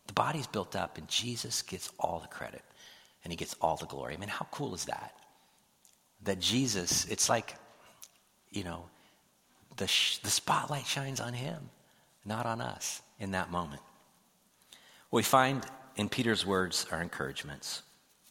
the 0.07 0.13
body's 0.13 0.47
built 0.47 0.75
up, 0.75 0.99
and 0.99 1.07
Jesus 1.07 1.63
gets 1.63 1.93
all 1.99 2.19
the 2.19 2.29
credit, 2.29 2.63
and 3.23 3.33
he 3.33 3.37
gets 3.37 3.55
all 3.61 3.77
the 3.77 3.87
glory. 3.87 4.15
I 4.15 4.17
mean, 4.17 4.29
how 4.29 4.47
cool 4.51 4.75
is 4.75 4.87
that? 4.87 5.15
That 6.25 6.41
Jesus, 6.41 7.07
it's 7.07 7.29
like, 7.29 7.55
you 8.51 8.65
know, 8.65 8.87
the, 9.77 9.87
sh- 9.87 10.19
the 10.19 10.31
spotlight 10.31 10.87
shines 10.87 11.21
on 11.21 11.33
him, 11.33 11.71
not 12.25 12.47
on 12.47 12.61
us 12.61 13.03
in 13.21 13.31
that 13.33 13.51
moment. 13.51 13.83
What 15.11 15.19
we 15.19 15.23
find 15.23 15.65
in 15.97 16.09
Peter's 16.09 16.45
words 16.45 16.87
are 16.91 17.01
encouragements. 17.01 17.83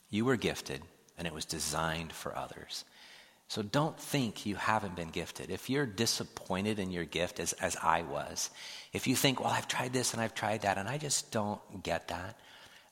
You 0.10 0.26
were 0.26 0.36
gifted, 0.36 0.82
and 1.18 1.28
it 1.28 1.34
was 1.34 1.46
designed 1.46 2.12
for 2.12 2.38
others. 2.38 2.86
So 3.48 3.62
don't 3.62 4.00
think 4.00 4.46
you 4.46 4.56
haven't 4.56 4.96
been 4.96 5.10
gifted. 5.10 5.52
If 5.52 5.70
you're 5.70 5.86
disappointed 5.86 6.80
in 6.80 6.92
your 6.92 7.06
gift, 7.06 7.40
as, 7.40 7.54
as 7.54 7.76
I 7.76 8.02
was, 8.02 8.50
if 8.94 9.06
you 9.08 9.16
think, 9.16 9.40
well, 9.40 9.52
I've 9.52 9.68
tried 9.68 9.94
this 9.94 10.14
and 10.14 10.22
I've 10.22 10.34
tried 10.34 10.62
that, 10.62 10.78
and 10.78 10.90
I 10.90 10.98
just 10.98 11.32
don't 11.32 11.62
get 11.84 12.08
that, 12.08 12.40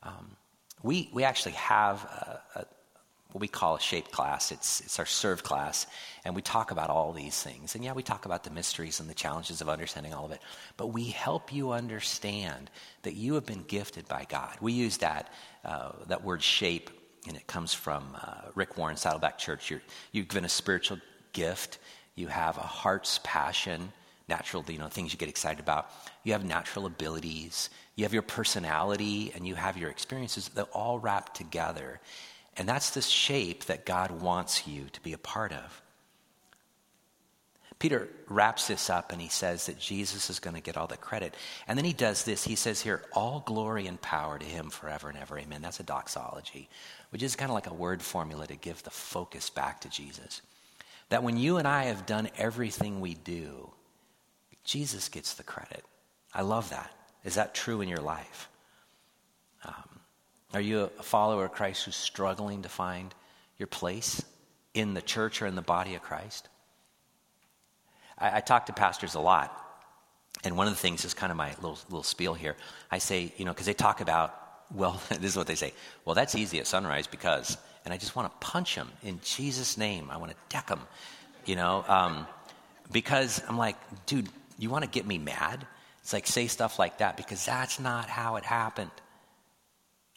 um, 0.03 0.35
we, 0.83 1.09
we 1.13 1.23
actually 1.23 1.53
have 1.53 2.03
a, 2.03 2.41
a, 2.59 2.65
what 3.31 3.41
we 3.41 3.47
call 3.47 3.75
a 3.75 3.79
shape 3.79 4.11
class. 4.11 4.51
It's, 4.51 4.81
it's 4.81 4.99
our 4.99 5.05
serve 5.05 5.41
class. 5.41 5.87
And 6.25 6.35
we 6.35 6.41
talk 6.41 6.71
about 6.71 6.89
all 6.89 7.13
these 7.13 7.41
things. 7.41 7.75
And 7.75 7.83
yeah, 7.83 7.93
we 7.93 8.03
talk 8.03 8.25
about 8.25 8.43
the 8.43 8.51
mysteries 8.51 8.99
and 8.99 9.09
the 9.09 9.13
challenges 9.13 9.61
of 9.61 9.69
understanding 9.69 10.13
all 10.13 10.25
of 10.25 10.31
it. 10.31 10.41
But 10.77 10.87
we 10.87 11.05
help 11.05 11.53
you 11.53 11.71
understand 11.71 12.69
that 13.03 13.13
you 13.13 13.35
have 13.35 13.45
been 13.45 13.63
gifted 13.63 14.07
by 14.07 14.25
God. 14.27 14.57
We 14.59 14.73
use 14.73 14.97
that, 14.97 15.31
uh, 15.63 15.93
that 16.07 16.23
word 16.23 16.43
shape, 16.43 16.89
and 17.27 17.37
it 17.37 17.47
comes 17.47 17.73
from 17.73 18.15
uh, 18.21 18.49
Rick 18.55 18.77
Warren, 18.77 18.97
Saddleback 18.97 19.37
Church. 19.37 19.69
You're, 19.69 19.81
you've 20.11 20.27
been 20.27 20.45
a 20.45 20.49
spiritual 20.49 20.99
gift, 21.33 21.79
you 22.15 22.27
have 22.27 22.57
a 22.57 22.61
heart's 22.61 23.19
passion. 23.23 23.91
Natural, 24.29 24.63
you 24.69 24.77
know, 24.77 24.87
things 24.87 25.11
you 25.11 25.19
get 25.19 25.27
excited 25.27 25.59
about. 25.59 25.89
You 26.23 26.31
have 26.31 26.45
natural 26.45 26.85
abilities. 26.85 27.69
You 27.95 28.05
have 28.05 28.13
your 28.13 28.21
personality, 28.21 29.33
and 29.35 29.45
you 29.45 29.55
have 29.55 29.75
your 29.75 29.89
experiences. 29.89 30.47
They're 30.47 30.63
all 30.65 30.99
wrapped 30.99 31.35
together 31.35 31.99
and 32.57 32.67
that's 32.67 32.91
the 32.91 33.01
shape 33.01 33.65
that 33.65 33.85
God 33.85 34.11
wants 34.11 34.67
you 34.67 34.85
to 34.91 35.01
be 35.01 35.13
a 35.13 35.17
part 35.17 35.53
of. 35.53 35.81
Peter 37.79 38.09
wraps 38.27 38.67
this 38.67 38.91
up 38.91 39.11
and 39.11 39.19
he 39.19 39.29
says 39.29 39.65
that 39.65 39.79
Jesus 39.79 40.29
is 40.29 40.39
going 40.39 40.55
to 40.55 40.61
get 40.61 40.77
all 40.77 40.85
the 40.85 40.97
credit. 40.97 41.33
And 41.67 41.77
then 41.77 41.85
he 41.85 41.93
does 41.93 42.23
this. 42.23 42.43
He 42.43 42.55
says 42.55 42.79
here, 42.79 43.03
all 43.13 43.39
glory 43.39 43.87
and 43.87 43.99
power 43.99 44.37
to 44.37 44.45
him 44.45 44.69
forever 44.69 45.09
and 45.09 45.17
ever. 45.17 45.39
Amen. 45.39 45.63
That's 45.63 45.79
a 45.79 45.83
doxology, 45.83 46.69
which 47.11 47.23
is 47.23 47.35
kind 47.35 47.49
of 47.49 47.55
like 47.55 47.67
a 47.67 47.73
word 47.73 48.01
formula 48.01 48.47
to 48.47 48.55
give 48.55 48.83
the 48.83 48.89
focus 48.89 49.49
back 49.49 49.81
to 49.81 49.89
Jesus. 49.89 50.41
That 51.09 51.23
when 51.23 51.37
you 51.37 51.57
and 51.57 51.67
I 51.67 51.83
have 51.83 52.05
done 52.05 52.29
everything 52.37 52.99
we 52.99 53.13
do, 53.13 53.71
Jesus 54.63 55.09
gets 55.09 55.33
the 55.33 55.43
credit. 55.43 55.83
I 56.33 56.41
love 56.41 56.69
that. 56.69 56.91
Is 57.23 57.35
that 57.35 57.53
true 57.53 57.81
in 57.81 57.89
your 57.89 58.01
life? 58.01 58.49
Um, 59.65 59.99
are 60.53 60.61
you 60.61 60.89
a 60.97 61.03
follower 61.03 61.45
of 61.45 61.51
Christ 61.51 61.83
who's 61.83 61.95
struggling 61.95 62.63
to 62.63 62.69
find 62.69 63.13
your 63.57 63.67
place 63.67 64.23
in 64.73 64.93
the 64.93 65.01
church 65.01 65.41
or 65.41 65.47
in 65.47 65.55
the 65.55 65.61
body 65.61 65.95
of 65.95 66.01
Christ? 66.01 66.47
I, 68.17 68.37
I 68.37 68.39
talk 68.39 68.67
to 68.67 68.73
pastors 68.73 69.15
a 69.15 69.19
lot, 69.19 69.55
and 70.43 70.55
one 70.57 70.67
of 70.67 70.73
the 70.73 70.79
things 70.79 71.05
is 71.05 71.13
kind 71.13 71.31
of 71.31 71.37
my 71.37 71.49
little, 71.55 71.77
little 71.89 72.03
spiel 72.03 72.33
here. 72.33 72.55
I 72.89 72.97
say, 72.99 73.33
you 73.37 73.45
know, 73.45 73.51
because 73.51 73.65
they 73.65 73.73
talk 73.73 74.01
about, 74.01 74.35
well, 74.73 75.01
this 75.09 75.31
is 75.31 75.37
what 75.37 75.47
they 75.47 75.55
say, 75.55 75.73
well, 76.05 76.15
that's 76.15 76.35
easy 76.35 76.59
at 76.59 76.67
sunrise 76.67 77.07
because, 77.07 77.57
and 77.85 77.93
I 77.93 77.97
just 77.97 78.15
want 78.15 78.31
to 78.31 78.47
punch 78.47 78.75
him 78.75 78.89
in 79.03 79.19
Jesus' 79.23 79.77
name. 79.77 80.09
I 80.09 80.17
want 80.17 80.31
to 80.31 80.37
deck 80.49 80.69
him, 80.69 80.81
you 81.45 81.55
know, 81.55 81.83
um, 81.87 82.27
because 82.91 83.41
I'm 83.47 83.57
like, 83.57 83.75
dude, 84.05 84.29
you 84.57 84.69
want 84.69 84.83
to 84.83 84.89
get 84.89 85.05
me 85.05 85.17
mad? 85.17 85.65
It's 86.01 86.13
like, 86.13 86.27
say 86.27 86.47
stuff 86.47 86.79
like 86.79 86.97
that 86.99 87.17
because 87.17 87.45
that's 87.45 87.79
not 87.79 88.09
how 88.09 88.35
it 88.35 88.43
happened. 88.43 88.91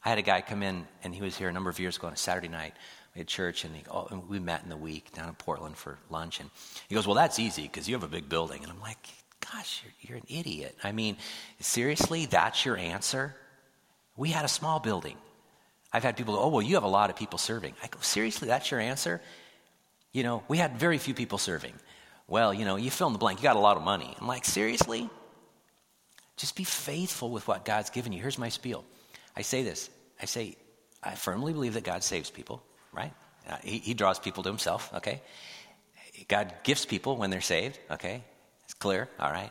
I 0.05 0.11
had 0.11 0.19
a 0.19 0.23
guy 0.23 0.43
come 0.43 0.62
in, 0.62 0.87
and 1.03 1.14
he 1.14 1.23
was 1.23 1.37
here 1.37 1.49
a 1.49 1.53
number 1.53 1.71
of 1.71 1.79
years 1.79 1.97
ago 1.97 2.09
on 2.09 2.12
a 2.12 2.17
Saturday 2.17 2.49
night. 2.49 2.75
We 3.14 3.21
had 3.21 3.29
church, 3.29 3.64
and, 3.64 3.75
he, 3.75 3.83
oh, 3.90 4.07
and 4.11 4.29
we 4.29 4.38
met 4.38 4.62
in 4.62 4.69
the 4.69 4.77
week 4.77 5.12
down 5.14 5.29
in 5.29 5.35
Portland 5.35 5.77
for 5.77 5.99
lunch. 6.11 6.40
And 6.40 6.51
he 6.88 6.95
goes, 6.95 7.07
Well, 7.07 7.14
that's 7.14 7.38
easy 7.38 7.62
because 7.62 7.88
you 7.88 7.95
have 7.95 8.03
a 8.03 8.09
big 8.09 8.29
building. 8.29 8.62
And 8.62 8.71
I'm 8.71 8.81
like, 8.81 8.99
Gosh, 9.53 9.83
you're, 9.85 10.17
you're 10.17 10.19
an 10.19 10.38
idiot. 10.40 10.77
I 10.83 10.93
mean, 10.93 11.17
seriously, 11.61 12.27
that's 12.27 12.64
your 12.64 12.77
answer? 12.77 13.35
We 14.16 14.31
had 14.31 14.44
a 14.44 14.48
small 14.48 14.81
building. 14.81 15.16
I've 15.92 16.03
had 16.03 16.16
people 16.16 16.35
go, 16.35 16.42
Oh, 16.42 16.48
well, 16.48 16.62
you 16.62 16.74
have 16.74 16.85
a 16.85 16.88
lot 16.88 17.11
of 17.11 17.16
people 17.16 17.38
serving. 17.38 17.74
I 17.83 17.88
go, 17.88 17.98
Seriously, 18.00 18.48
that's 18.48 18.70
your 18.70 18.81
answer? 18.81 19.20
You 20.12 20.22
know, 20.22 20.42
we 20.48 20.59
had 20.59 20.79
very 20.79 20.98
few 20.98 21.14
people 21.14 21.38
serving. 21.38 21.74
Well, 22.27 22.55
you 22.55 22.64
know, 22.64 22.77
you 22.77 22.90
fill 22.90 23.09
in 23.09 23.12
the 23.12 23.18
blank, 23.18 23.40
you 23.40 23.42
got 23.42 23.57
a 23.57 23.61
lot 23.61 23.77
of 23.77 23.83
money. 23.83 24.14
I'm 24.20 24.27
like, 24.27 24.44
Seriously? 24.44 25.09
Just 26.37 26.57
be 26.57 26.64
faithful 26.64 27.31
with 27.31 27.46
what 27.46 27.64
God's 27.64 27.90
given 27.90 28.12
you. 28.12 28.20
Here's 28.20 28.38
my 28.38 28.48
spiel 28.48 28.85
I 29.37 29.42
say 29.42 29.62
this 29.62 29.90
I 30.20 30.27
say, 30.27 30.57
I 31.03 31.14
firmly 31.14 31.53
believe 31.53 31.74
that 31.74 31.85
God 31.85 32.03
saves 32.03 32.31
people, 32.31 32.62
right? 32.92 33.12
Uh, 33.48 33.57
he, 33.62 33.79
he 33.79 33.94
draws 33.94 34.18
people 34.18 34.42
to 34.42 34.48
himself, 34.48 34.90
okay? 34.94 35.20
God 36.29 36.55
gifts 36.62 36.87
people 36.87 37.16
when 37.16 37.31
they're 37.31 37.40
saved, 37.40 37.79
okay? 37.90 38.24
It's 38.64 38.74
clear, 38.74 39.09
all 39.18 39.31
right? 39.31 39.50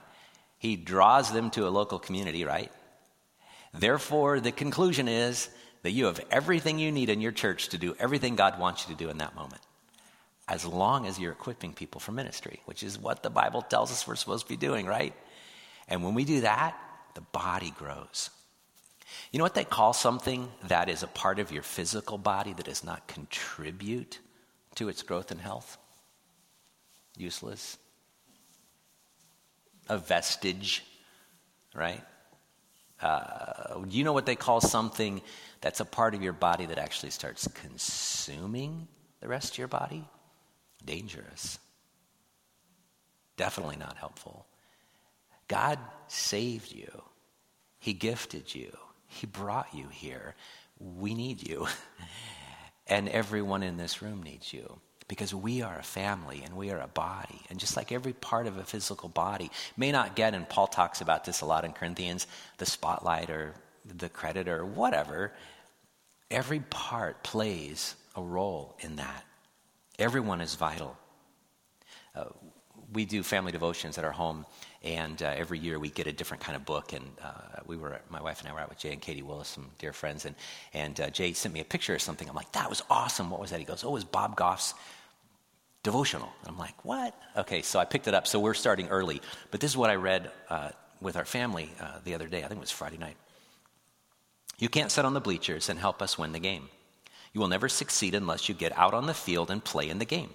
He 0.58 0.76
draws 0.76 1.32
them 1.32 1.52
to 1.52 1.68
a 1.68 1.70
local 1.70 2.00
community, 2.00 2.46
right? 2.46 2.72
Therefore, 3.74 4.40
the 4.40 4.52
conclusion 4.52 5.08
is 5.08 5.50
that 5.82 5.92
you 5.92 6.06
have 6.06 6.22
everything 6.32 6.80
you 6.80 6.92
need 6.92 7.10
in 7.10 7.22
your 7.22 7.32
church 7.32 7.70
to 7.70 7.78
do 7.78 7.96
everything 8.00 8.36
God 8.36 8.60
wants 8.60 8.88
you 8.88 8.96
to 8.96 9.04
do 9.04 9.10
in 9.10 9.18
that 9.18 9.36
moment. 9.36 9.62
As 10.48 10.66
long 10.66 11.06
as 11.06 11.20
you're 11.20 11.32
equipping 11.32 11.74
people 11.74 12.00
for 12.00 12.12
ministry, 12.12 12.62
which 12.66 12.84
is 12.84 13.00
what 13.00 13.24
the 13.24 13.30
Bible 13.30 13.62
tells 13.62 13.92
us 13.92 14.08
we're 14.08 14.16
supposed 14.16 14.46
to 14.46 14.50
be 14.50 14.58
doing, 14.58 14.86
right? 14.86 15.14
And 15.88 16.04
when 16.04 16.14
we 16.14 16.26
do 16.26 16.42
that, 16.42 16.78
the 17.16 17.22
body 17.22 17.74
grows. 17.78 18.30
You 19.32 19.40
know 19.40 19.46
what 19.46 19.56
they 19.56 19.64
call 19.64 19.94
something 19.94 20.50
that 20.68 20.90
is 20.90 21.04
a 21.04 21.08
part 21.08 21.40
of 21.40 21.52
your 21.52 21.64
physical 21.64 22.18
body 22.18 22.54
that 22.54 22.66
does 22.66 22.84
not 22.84 23.08
contribute 23.08 24.20
to 24.76 24.90
its 24.90 25.02
growth 25.04 25.32
and 25.32 25.40
health? 25.40 25.78
Useless. 27.18 27.78
A 29.90 29.98
vestige, 29.98 30.84
right? 31.76 32.02
Uh, 33.04 33.82
you 33.90 34.06
know 34.06 34.14
what 34.14 34.26
they 34.26 34.36
call 34.36 34.62
something 34.62 35.22
that's 35.60 35.82
a 35.82 35.86
part 35.86 36.16
of 36.16 36.24
your 36.24 36.32
body 36.34 36.66
that 36.66 36.78
actually 36.78 37.10
starts 37.10 37.48
consuming 37.50 38.88
the 39.20 39.28
rest 39.28 39.54
of 39.54 39.58
your 39.58 39.68
body? 39.68 40.06
Dangerous. 40.86 41.60
Definitely 43.36 43.76
not 43.76 43.98
helpful. 43.98 44.46
God 45.50 45.80
saved 46.08 46.72
you, 46.72 47.04
He 47.78 47.92
gifted 47.94 48.56
you. 48.56 48.72
He 49.08 49.28
brought 49.28 49.74
you 49.74 49.88
here. 49.90 50.34
We 50.80 51.14
need 51.14 51.48
you. 51.48 51.68
and 52.88 53.10
everyone 53.10 53.64
in 53.64 53.76
this 53.76 54.02
room 54.02 54.24
needs 54.24 54.54
you 54.54 54.80
because 55.14 55.34
we 55.34 55.62
are 55.62 55.78
a 55.78 55.84
family 55.84 56.42
and 56.44 56.56
we 56.56 56.72
are 56.72 56.82
a 56.82 56.88
body. 56.88 57.40
And 57.50 57.60
just 57.60 57.78
like 57.78 57.92
every 57.92 58.14
part 58.14 58.48
of 58.48 58.58
a 58.58 58.64
physical 58.64 59.10
body 59.10 59.52
may 59.78 59.92
not 59.92 60.16
get, 60.16 60.34
and 60.34 60.50
Paul 60.50 60.68
talks 60.68 61.02
about 61.02 61.24
this 61.24 61.42
a 61.42 61.46
lot 61.46 61.66
in 61.66 61.72
Corinthians, 61.72 62.26
the 62.58 62.66
spotlight 62.66 63.30
or 63.30 63.54
the 63.86 64.10
credit 64.10 64.48
or 64.48 64.66
whatever, 64.66 65.32
every 66.32 66.62
part 66.72 67.22
plays 67.24 67.96
a 68.16 68.22
role 68.22 68.76
in 68.80 68.96
that. 68.96 69.24
Everyone 70.00 70.42
is 70.42 70.56
vital. 70.56 70.98
uh, 72.16 72.26
we 72.94 73.06
do 73.06 73.24
family 73.24 73.52
devotions 73.52 73.98
at 73.98 74.04
our 74.06 74.12
home, 74.12 74.46
and 74.84 75.22
uh, 75.24 75.34
every 75.36 75.58
year 75.60 75.80
we 75.80 75.90
get 75.90 76.08
a 76.08 76.12
different 76.12 76.44
kind 76.44 76.56
of 76.56 76.66
book. 76.66 76.94
And 76.94 77.06
uh, 77.24 77.62
we 77.66 77.78
were, 77.78 78.00
my 78.10 78.22
wife 78.22 78.40
and 78.42 78.50
I 78.50 78.54
were 78.54 78.60
out 78.60 78.70
with 78.70 78.78
Jay 78.80 78.92
and 78.92 79.02
Katie 79.02 79.24
Willis, 79.24 79.48
some 79.50 79.70
dear 79.80 79.94
friends, 79.94 80.26
and 80.26 80.36
and 80.74 81.00
uh, 81.00 81.10
Jay 81.10 81.34
sent 81.34 81.54
me 81.54 81.60
a 81.62 81.66
picture 81.66 81.96
of 81.96 82.02
something. 82.02 82.30
I'm 82.30 82.36
like, 82.36 82.52
that 82.54 82.70
was 82.70 82.84
awesome. 82.90 83.30
What 83.30 83.40
was 83.40 83.50
that? 83.52 83.60
He 83.60 83.66
goes, 83.66 83.84
oh, 83.84 83.90
it 83.90 83.94
was 83.94 84.04
Bob 84.04 84.36
Goff's 84.36 84.74
devotional. 85.84 86.32
I'm 86.46 86.58
like, 86.58 86.84
what? 86.84 87.14
Okay, 87.38 87.62
so 87.62 87.78
I 87.80 87.86
picked 87.86 88.08
it 88.08 88.14
up. 88.14 88.26
So 88.26 88.40
we're 88.40 88.54
starting 88.54 88.88
early, 88.88 89.22
but 89.52 89.60
this 89.60 89.70
is 89.70 89.78
what 89.78 89.90
I 89.90 89.96
read 89.96 90.32
uh, 90.50 90.70
with 91.02 91.18
our 91.18 91.26
family 91.26 91.70
uh, 91.80 92.00
the 92.04 92.16
other 92.16 92.28
day. 92.28 92.40
I 92.40 92.48
think 92.48 92.58
it 92.58 92.62
was 92.62 92.72
Friday 92.72 92.98
night. 92.98 93.18
You 94.58 94.70
can't 94.70 94.92
sit 94.92 95.06
on 95.06 95.14
the 95.14 95.20
bleachers 95.20 95.70
and 95.70 95.78
help 95.78 96.02
us 96.02 96.18
win 96.18 96.32
the 96.32 96.40
game. 96.40 96.70
You 97.34 97.42
will 97.42 97.48
never 97.48 97.68
succeed 97.68 98.16
unless 98.16 98.48
you 98.48 98.56
get 98.56 98.78
out 98.78 98.94
on 98.94 99.08
the 99.08 99.14
field 99.14 99.52
and 99.52 99.64
play 99.64 99.90
in 99.90 100.00
the 100.00 100.06
game. 100.06 100.30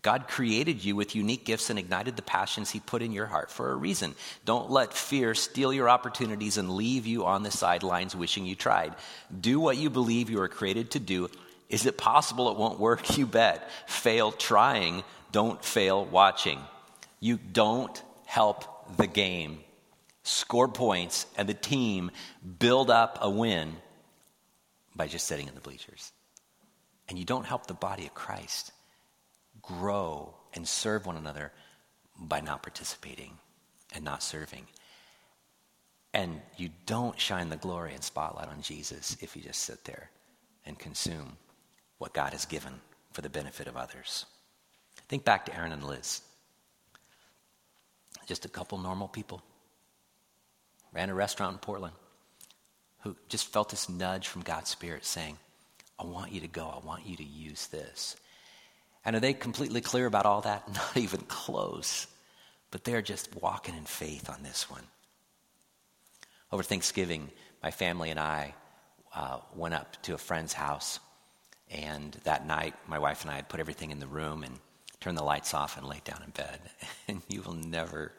God 0.00 0.28
created 0.28 0.84
you 0.84 0.94
with 0.94 1.16
unique 1.16 1.44
gifts 1.44 1.70
and 1.70 1.78
ignited 1.78 2.14
the 2.16 2.22
passions 2.22 2.70
He 2.70 2.78
put 2.78 3.02
in 3.02 3.12
your 3.12 3.26
heart 3.26 3.50
for 3.50 3.72
a 3.72 3.76
reason. 3.76 4.14
Don't 4.44 4.70
let 4.70 4.94
fear 4.94 5.34
steal 5.34 5.72
your 5.72 5.88
opportunities 5.88 6.56
and 6.56 6.70
leave 6.70 7.04
you 7.04 7.26
on 7.26 7.42
the 7.42 7.50
sidelines 7.50 8.14
wishing 8.14 8.46
you 8.46 8.54
tried. 8.54 8.94
Do 9.40 9.58
what 9.58 9.76
you 9.76 9.90
believe 9.90 10.30
you 10.30 10.38
were 10.38 10.48
created 10.48 10.92
to 10.92 11.00
do. 11.00 11.28
Is 11.68 11.86
it 11.86 11.98
possible 11.98 12.50
it 12.50 12.56
won't 12.56 12.78
work? 12.78 13.04
You 13.18 13.26
bet. 13.26 13.70
Fail 13.86 14.32
trying, 14.32 15.02
don't 15.32 15.62
fail 15.64 16.04
watching. 16.04 16.60
You 17.20 17.38
don't 17.38 18.02
help 18.26 18.96
the 18.96 19.06
game 19.06 19.60
score 20.22 20.68
points 20.68 21.26
and 21.36 21.48
the 21.48 21.54
team 21.54 22.10
build 22.58 22.90
up 22.90 23.18
a 23.22 23.30
win 23.30 23.76
by 24.94 25.06
just 25.06 25.26
sitting 25.26 25.48
in 25.48 25.54
the 25.54 25.60
bleachers. 25.60 26.12
And 27.08 27.18
you 27.18 27.24
don't 27.24 27.46
help 27.46 27.66
the 27.66 27.74
body 27.74 28.06
of 28.06 28.14
Christ 28.14 28.72
grow 29.62 30.34
and 30.54 30.68
serve 30.68 31.06
one 31.06 31.16
another 31.16 31.52
by 32.18 32.40
not 32.40 32.62
participating 32.62 33.32
and 33.94 34.04
not 34.04 34.22
serving. 34.22 34.66
And 36.12 36.40
you 36.56 36.70
don't 36.86 37.18
shine 37.18 37.48
the 37.48 37.56
glory 37.56 37.94
and 37.94 38.02
spotlight 38.02 38.48
on 38.48 38.60
Jesus 38.60 39.16
if 39.20 39.36
you 39.36 39.42
just 39.42 39.62
sit 39.62 39.84
there 39.84 40.10
and 40.66 40.78
consume 40.78 41.36
what 41.98 42.14
God 42.14 42.32
has 42.32 42.46
given 42.46 42.80
for 43.12 43.22
the 43.22 43.28
benefit 43.28 43.66
of 43.66 43.76
others. 43.76 44.26
Think 45.08 45.24
back 45.24 45.46
to 45.46 45.56
Aaron 45.56 45.72
and 45.72 45.84
Liz. 45.84 46.22
Just 48.26 48.44
a 48.44 48.48
couple 48.48 48.78
normal 48.78 49.08
people. 49.08 49.42
Ran 50.92 51.10
a 51.10 51.14
restaurant 51.14 51.54
in 51.54 51.58
Portland 51.58 51.94
who 53.00 53.16
just 53.28 53.52
felt 53.52 53.70
this 53.70 53.88
nudge 53.88 54.28
from 54.28 54.42
God's 54.42 54.70
Spirit 54.70 55.04
saying, 55.04 55.38
I 55.98 56.04
want 56.04 56.32
you 56.32 56.40
to 56.40 56.48
go. 56.48 56.68
I 56.68 56.84
want 56.84 57.06
you 57.06 57.16
to 57.16 57.24
use 57.24 57.66
this. 57.68 58.16
And 59.04 59.16
are 59.16 59.20
they 59.20 59.32
completely 59.32 59.80
clear 59.80 60.06
about 60.06 60.26
all 60.26 60.42
that? 60.42 60.68
Not 60.74 60.96
even 60.96 61.20
close. 61.22 62.06
But 62.70 62.84
they're 62.84 63.02
just 63.02 63.34
walking 63.34 63.74
in 63.74 63.84
faith 63.84 64.28
on 64.28 64.42
this 64.42 64.70
one. 64.70 64.82
Over 66.52 66.62
Thanksgiving, 66.62 67.30
my 67.62 67.70
family 67.70 68.10
and 68.10 68.20
I 68.20 68.54
uh, 69.14 69.38
went 69.54 69.74
up 69.74 70.02
to 70.02 70.14
a 70.14 70.18
friend's 70.18 70.52
house. 70.52 71.00
And 71.70 72.12
that 72.24 72.46
night, 72.46 72.74
my 72.86 72.98
wife 72.98 73.22
and 73.22 73.30
I 73.30 73.36
had 73.36 73.48
put 73.48 73.60
everything 73.60 73.90
in 73.90 73.98
the 73.98 74.06
room 74.06 74.42
and 74.42 74.58
turned 75.00 75.18
the 75.18 75.22
lights 75.22 75.54
off 75.54 75.76
and 75.76 75.86
laid 75.86 76.04
down 76.04 76.22
in 76.24 76.30
bed. 76.30 76.60
And 77.08 77.22
you 77.28 77.40
will 77.40 77.54
never 77.54 78.12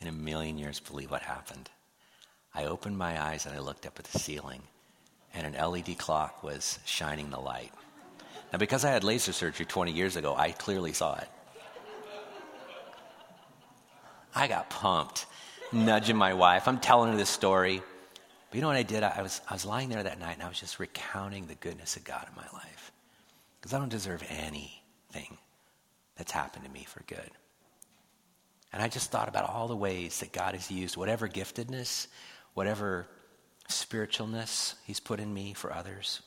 in 0.00 0.06
a 0.06 0.12
million 0.12 0.56
years 0.56 0.78
believe 0.78 1.10
what 1.10 1.22
happened. 1.22 1.68
I 2.54 2.64
opened 2.64 2.96
my 2.96 3.20
eyes 3.20 3.44
and 3.46 3.54
I 3.54 3.58
looked 3.58 3.86
up 3.86 3.98
at 3.98 4.04
the 4.04 4.18
ceiling, 4.18 4.62
and 5.34 5.46
an 5.46 5.70
LED 5.70 5.98
clock 5.98 6.42
was 6.42 6.78
shining 6.84 7.30
the 7.30 7.40
light. 7.40 7.72
Now, 8.52 8.58
because 8.58 8.84
I 8.84 8.90
had 8.90 9.04
laser 9.04 9.32
surgery 9.32 9.66
20 9.66 9.92
years 9.92 10.16
ago, 10.16 10.34
I 10.36 10.52
clearly 10.52 10.92
saw 10.92 11.16
it. 11.16 11.28
I 14.34 14.46
got 14.46 14.70
pumped, 14.70 15.26
nudging 15.72 16.16
my 16.16 16.34
wife. 16.34 16.68
I'm 16.68 16.78
telling 16.78 17.12
her 17.12 17.16
this 17.16 17.30
story. 17.30 17.82
But 18.50 18.56
you 18.56 18.62
know 18.62 18.68
what 18.68 18.76
I 18.76 18.82
did? 18.82 19.04
I 19.04 19.22
was, 19.22 19.40
I 19.48 19.54
was 19.54 19.64
lying 19.64 19.88
there 19.88 20.02
that 20.02 20.18
night 20.18 20.34
and 20.34 20.42
I 20.42 20.48
was 20.48 20.58
just 20.58 20.80
recounting 20.80 21.46
the 21.46 21.54
goodness 21.54 21.96
of 21.96 22.02
God 22.02 22.26
in 22.28 22.34
my 22.34 22.46
life. 22.52 22.90
Because 23.60 23.72
I 23.72 23.78
don't 23.78 23.88
deserve 23.88 24.24
anything 24.28 25.38
that's 26.16 26.32
happened 26.32 26.64
to 26.64 26.70
me 26.70 26.84
for 26.84 27.02
good. 27.06 27.30
And 28.72 28.82
I 28.82 28.88
just 28.88 29.12
thought 29.12 29.28
about 29.28 29.48
all 29.48 29.68
the 29.68 29.76
ways 29.76 30.18
that 30.20 30.32
God 30.32 30.54
has 30.54 30.70
used 30.70 30.96
whatever 30.96 31.28
giftedness, 31.28 32.08
whatever 32.54 33.06
spiritualness 33.68 34.74
He's 34.84 35.00
put 35.00 35.20
in 35.20 35.32
me 35.32 35.54
for 35.54 35.72
others. 35.72 36.20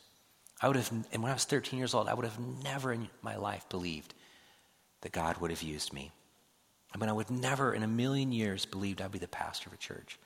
I 0.61 0.67
would 0.67 0.77
have, 0.77 0.91
and 0.91 1.21
when 1.21 1.29
I 1.29 1.33
was 1.33 1.43
13 1.43 1.77
years 1.77 1.93
old, 1.93 2.07
I 2.07 2.13
would 2.13 2.25
have 2.25 2.39
never 2.63 2.93
in 2.93 3.09
my 3.21 3.35
life 3.35 3.67
believed 3.67 4.13
that 5.01 5.11
God 5.11 5.37
would 5.37 5.51
have 5.51 5.61
used 5.61 5.91
me. 5.91 6.11
I 6.93 6.97
mean, 6.97 7.09
I 7.09 7.13
would 7.13 7.29
never 7.29 7.73
in 7.73 7.83
a 7.83 7.87
million 7.87 8.31
years 8.31 8.65
believed 8.65 9.01
I'd 9.01 9.11
be 9.11 9.19
the 9.19 9.27
pastor 9.27 9.67
of 9.67 9.73
a 9.73 9.77
church 9.77 10.17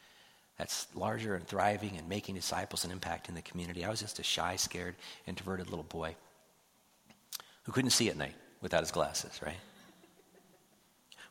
that's 0.58 0.88
larger 0.96 1.36
and 1.36 1.46
thriving 1.46 1.98
and 1.98 2.10
making 2.10 2.36
disciples 2.36 2.84
and 2.84 3.02
impacting 3.02 3.36
the 3.36 3.42
community. 3.42 3.86
I 3.86 3.90
was 3.90 4.00
just 4.00 4.20
a 4.20 4.24
shy, 4.24 4.56
scared, 4.56 4.96
introverted 5.28 5.70
little 5.70 5.84
boy 5.84 6.16
who 7.64 7.72
couldn't 7.72 7.92
see 7.92 8.10
at 8.10 8.18
night 8.18 8.36
without 8.62 8.82
his 8.82 8.92
glasses, 8.92 9.40
right? 9.46 9.58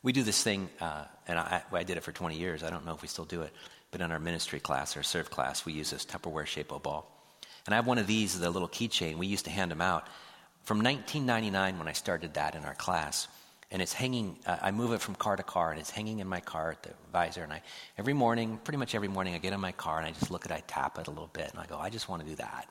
We 0.03 0.13
do 0.13 0.23
this 0.23 0.41
thing, 0.41 0.69
uh, 0.79 1.05
and 1.27 1.37
I, 1.37 1.63
I, 1.71 1.83
did 1.83 1.97
it 1.97 2.03
for 2.03 2.11
20 2.11 2.37
years. 2.37 2.63
I 2.63 2.69
don't 2.69 2.85
know 2.85 2.93
if 2.93 3.01
we 3.01 3.07
still 3.07 3.25
do 3.25 3.41
it, 3.41 3.51
but 3.91 3.99
in 3.99 4.11
our 4.11 4.19
ministry 4.19 4.59
class, 4.59 4.95
our 4.95 5.03
serve 5.03 5.29
class, 5.29 5.65
we 5.65 5.73
use 5.73 5.89
this 5.89 6.05
Tupperware 6.05 6.45
shape 6.45 6.69
ball. 6.69 7.11
And 7.65 7.73
I 7.73 7.77
have 7.77 7.87
one 7.87 7.97
of 7.97 8.07
these, 8.07 8.39
the 8.39 8.49
little 8.49 8.69
keychain. 8.69 9.17
We 9.17 9.27
used 9.27 9.45
to 9.45 9.51
hand 9.51 9.71
them 9.71 9.81
out. 9.81 10.07
From 10.63 10.77
1999, 10.77 11.79
when 11.79 11.87
I 11.87 11.93
started 11.93 12.35
that 12.35 12.55
in 12.55 12.63
our 12.63 12.75
class, 12.75 13.27
and 13.69 13.81
it's 13.81 13.93
hanging, 13.93 14.37
uh, 14.45 14.57
I 14.61 14.71
move 14.71 14.93
it 14.93 15.01
from 15.01 15.15
car 15.15 15.35
to 15.35 15.43
car, 15.43 15.71
and 15.71 15.79
it's 15.79 15.89
hanging 15.89 16.19
in 16.19 16.27
my 16.27 16.39
car 16.39 16.71
at 16.71 16.83
the 16.83 16.91
visor. 17.11 17.43
And 17.43 17.51
I, 17.51 17.61
every 17.97 18.13
morning, 18.13 18.59
pretty 18.63 18.77
much 18.77 18.95
every 18.95 19.09
morning, 19.09 19.35
I 19.35 19.39
get 19.39 19.53
in 19.53 19.59
my 19.59 19.73
car 19.73 19.97
and 19.97 20.07
I 20.07 20.11
just 20.11 20.31
look 20.31 20.45
at 20.45 20.51
it, 20.51 20.55
I 20.55 20.63
tap 20.67 20.97
it 20.99 21.07
a 21.07 21.11
little 21.11 21.29
bit, 21.33 21.51
and 21.51 21.59
I 21.59 21.65
go, 21.65 21.77
I 21.77 21.89
just 21.89 22.07
want 22.07 22.23
to 22.23 22.27
do 22.27 22.35
that. 22.35 22.69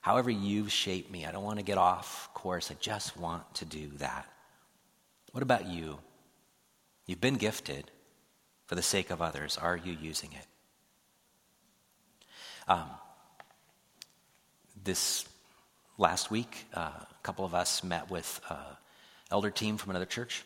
However, 0.00 0.30
you've 0.30 0.72
shaped 0.72 1.12
me, 1.12 1.24
I 1.26 1.30
don't 1.30 1.44
want 1.44 1.60
to 1.60 1.64
get 1.64 1.78
off 1.78 2.28
course. 2.34 2.72
I 2.72 2.74
just 2.80 3.16
want 3.16 3.54
to 3.56 3.64
do 3.64 3.86
that. 3.98 4.26
What 5.30 5.42
about 5.42 5.68
you? 5.68 5.98
You've 7.06 7.20
been 7.20 7.36
gifted 7.36 7.90
for 8.66 8.74
the 8.74 8.82
sake 8.82 9.10
of 9.10 9.22
others. 9.22 9.56
Are 9.56 9.76
you 9.76 9.96
using 10.00 10.30
it? 10.32 10.46
Um, 12.66 12.90
this 14.82 15.24
last 15.98 16.32
week, 16.32 16.66
uh, 16.74 16.80
a 16.80 17.06
couple 17.22 17.44
of 17.44 17.54
us 17.54 17.84
met 17.84 18.10
with 18.10 18.40
an 18.50 18.56
elder 19.32 19.50
team 19.50 19.76
from 19.76 19.90
another 19.90 20.06
church, 20.06 20.44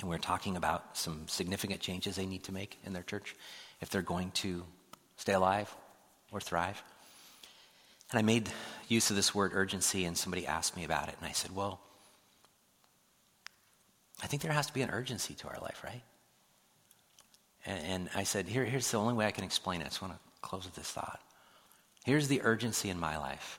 and 0.00 0.08
we 0.08 0.14
are 0.14 0.20
talking 0.20 0.56
about 0.56 0.96
some 0.96 1.26
significant 1.26 1.80
changes 1.80 2.16
they 2.16 2.26
need 2.26 2.44
to 2.44 2.52
make 2.52 2.78
in 2.84 2.92
their 2.92 3.02
church 3.02 3.34
if 3.80 3.90
they're 3.90 4.02
going 4.02 4.30
to 4.32 4.64
stay 5.16 5.32
alive 5.32 5.74
or 6.30 6.40
thrive. 6.40 6.80
And 8.10 8.18
I 8.18 8.22
made 8.22 8.48
use 8.88 9.10
of 9.10 9.16
this 9.16 9.34
word 9.34 9.52
urgency, 9.54 10.04
and 10.04 10.16
somebody 10.16 10.46
asked 10.46 10.76
me 10.76 10.84
about 10.84 11.08
it, 11.08 11.16
and 11.18 11.28
I 11.28 11.32
said, 11.32 11.54
Well, 11.54 11.80
I 14.22 14.26
think 14.26 14.42
there 14.42 14.52
has 14.52 14.66
to 14.66 14.74
be 14.74 14.82
an 14.82 14.90
urgency 14.90 15.34
to 15.34 15.48
our 15.48 15.58
life, 15.60 15.82
right? 15.84 16.02
And, 17.66 17.84
and 17.84 18.10
I 18.14 18.22
said, 18.22 18.46
Here, 18.46 18.64
Here's 18.64 18.90
the 18.90 18.98
only 18.98 19.14
way 19.14 19.26
I 19.26 19.30
can 19.30 19.44
explain 19.44 19.80
it. 19.80 19.84
I 19.84 19.88
just 19.88 20.02
want 20.02 20.14
to 20.14 20.20
close 20.40 20.64
with 20.64 20.74
this 20.74 20.90
thought. 20.90 21.20
Here's 22.04 22.28
the 22.28 22.42
urgency 22.42 22.88
in 22.88 22.98
my 22.98 23.18
life. 23.18 23.58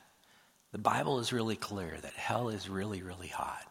The 0.72 0.78
Bible 0.78 1.18
is 1.18 1.32
really 1.32 1.56
clear 1.56 1.98
that 2.00 2.12
hell 2.14 2.48
is 2.48 2.68
really, 2.68 3.02
really 3.02 3.28
hot, 3.28 3.66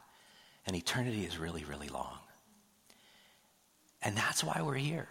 and 0.69 0.77
eternity 0.77 1.25
is 1.25 1.39
really, 1.39 1.63
really 1.63 1.89
long. 1.89 2.19
And 4.03 4.15
that's 4.15 4.43
why 4.43 4.62
we're 4.62 4.75
here 4.75 5.08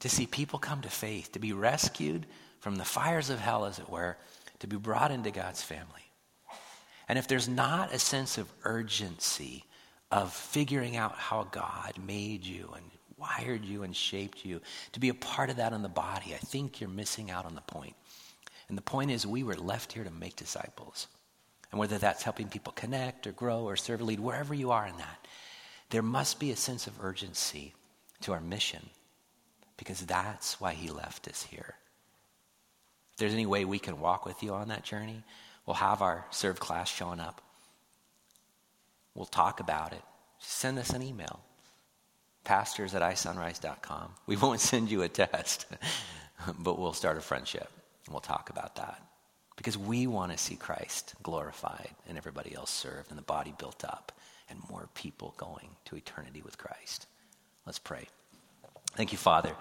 to 0.00 0.08
see 0.08 0.26
people 0.26 0.58
come 0.58 0.80
to 0.80 0.90
faith, 0.90 1.30
to 1.32 1.38
be 1.38 1.52
rescued 1.52 2.26
from 2.58 2.74
the 2.74 2.84
fires 2.84 3.30
of 3.30 3.38
hell, 3.38 3.64
as 3.64 3.78
it 3.78 3.88
were, 3.88 4.16
to 4.58 4.66
be 4.66 4.76
brought 4.76 5.12
into 5.12 5.30
God's 5.30 5.62
family. 5.62 6.10
And 7.08 7.16
if 7.16 7.28
there's 7.28 7.48
not 7.48 7.94
a 7.94 8.00
sense 8.00 8.38
of 8.38 8.52
urgency 8.64 9.62
of 10.10 10.32
figuring 10.32 10.96
out 10.96 11.14
how 11.14 11.44
God 11.44 11.92
made 12.04 12.44
you 12.44 12.68
and 12.74 12.84
wired 13.16 13.64
you 13.64 13.84
and 13.84 13.94
shaped 13.94 14.44
you 14.44 14.60
to 14.94 14.98
be 14.98 15.10
a 15.10 15.14
part 15.14 15.48
of 15.48 15.58
that 15.58 15.74
in 15.74 15.82
the 15.82 15.88
body, 15.88 16.34
I 16.34 16.38
think 16.38 16.80
you're 16.80 16.90
missing 16.90 17.30
out 17.30 17.46
on 17.46 17.54
the 17.54 17.60
point. 17.60 17.94
And 18.68 18.76
the 18.76 18.82
point 18.82 19.12
is, 19.12 19.24
we 19.28 19.44
were 19.44 19.54
left 19.54 19.92
here 19.92 20.02
to 20.02 20.10
make 20.10 20.34
disciples. 20.34 21.06
And 21.70 21.78
whether 21.78 21.98
that's 21.98 22.22
helping 22.22 22.48
people 22.48 22.72
connect 22.72 23.26
or 23.26 23.32
grow 23.32 23.64
or 23.64 23.76
serve 23.76 24.00
or 24.00 24.04
lead, 24.04 24.20
wherever 24.20 24.54
you 24.54 24.70
are 24.70 24.86
in 24.86 24.96
that, 24.98 25.26
there 25.90 26.02
must 26.02 26.40
be 26.40 26.50
a 26.50 26.56
sense 26.56 26.86
of 26.86 27.04
urgency 27.04 27.74
to 28.22 28.32
our 28.32 28.40
mission 28.40 28.88
because 29.76 30.00
that's 30.00 30.60
why 30.60 30.72
he 30.72 30.90
left 30.90 31.28
us 31.28 31.42
here. 31.42 31.74
If 33.12 33.18
there's 33.18 33.34
any 33.34 33.46
way 33.46 33.64
we 33.64 33.78
can 33.78 34.00
walk 34.00 34.26
with 34.26 34.42
you 34.42 34.54
on 34.54 34.68
that 34.68 34.84
journey, 34.84 35.22
we'll 35.64 35.74
have 35.74 36.02
our 36.02 36.26
serve 36.30 36.60
class 36.60 36.88
showing 36.88 37.20
up. 37.20 37.40
We'll 39.14 39.26
talk 39.26 39.60
about 39.60 39.92
it. 39.92 40.02
send 40.38 40.78
us 40.78 40.90
an 40.90 41.02
email 41.02 41.40
pastors 42.44 42.94
at 42.94 43.02
isunrise.com. 43.02 44.14
We 44.26 44.36
won't 44.36 44.60
send 44.60 44.90
you 44.90 45.02
a 45.02 45.08
test, 45.08 45.66
but 46.58 46.78
we'll 46.78 46.92
start 46.94 47.18
a 47.18 47.20
friendship. 47.20 47.68
And 48.06 48.14
we'll 48.14 48.20
talk 48.20 48.50
about 48.50 48.76
that. 48.76 49.05
Because 49.56 49.76
we 49.76 50.06
want 50.06 50.32
to 50.32 50.38
see 50.38 50.56
Christ 50.56 51.14
glorified 51.22 51.90
and 52.08 52.16
everybody 52.16 52.54
else 52.54 52.70
served 52.70 53.10
and 53.10 53.18
the 53.18 53.22
body 53.22 53.54
built 53.58 53.84
up 53.84 54.12
and 54.48 54.58
more 54.70 54.88
people 54.94 55.34
going 55.36 55.70
to 55.86 55.96
eternity 55.96 56.42
with 56.42 56.58
Christ. 56.58 57.06
Let's 57.64 57.78
pray. 57.78 58.06
Thank 58.94 59.12
you, 59.12 59.18
Father, 59.18 59.54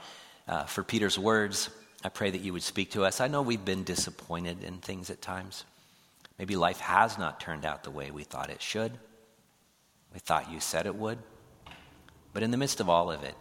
uh, 0.48 0.66
for 0.66 0.84
Peter's 0.84 1.18
words. 1.18 1.70
I 2.04 2.10
pray 2.10 2.30
that 2.30 2.42
you 2.42 2.54
would 2.54 2.64
speak 2.64 2.92
to 2.92 3.04
us. 3.04 3.20
I 3.20 3.28
know 3.28 3.42
we've 3.42 3.66
been 3.66 3.84
disappointed 3.84 4.64
in 4.64 4.78
things 4.78 5.10
at 5.10 5.22
times. 5.22 5.64
Maybe 6.38 6.56
life 6.56 6.80
has 6.80 7.18
not 7.18 7.40
turned 7.40 7.66
out 7.66 7.84
the 7.84 7.92
way 7.92 8.12
we 8.12 8.24
thought 8.24 8.50
it 8.50 8.62
should. 8.62 8.92
We 10.14 10.20
thought 10.20 10.52
you 10.52 10.60
said 10.60 10.86
it 10.86 10.96
would. 10.96 11.18
But 12.34 12.44
in 12.44 12.52
the 12.52 12.58
midst 12.58 12.80
of 12.80 12.90
all 12.90 13.12
of 13.12 13.24
it, 13.24 13.36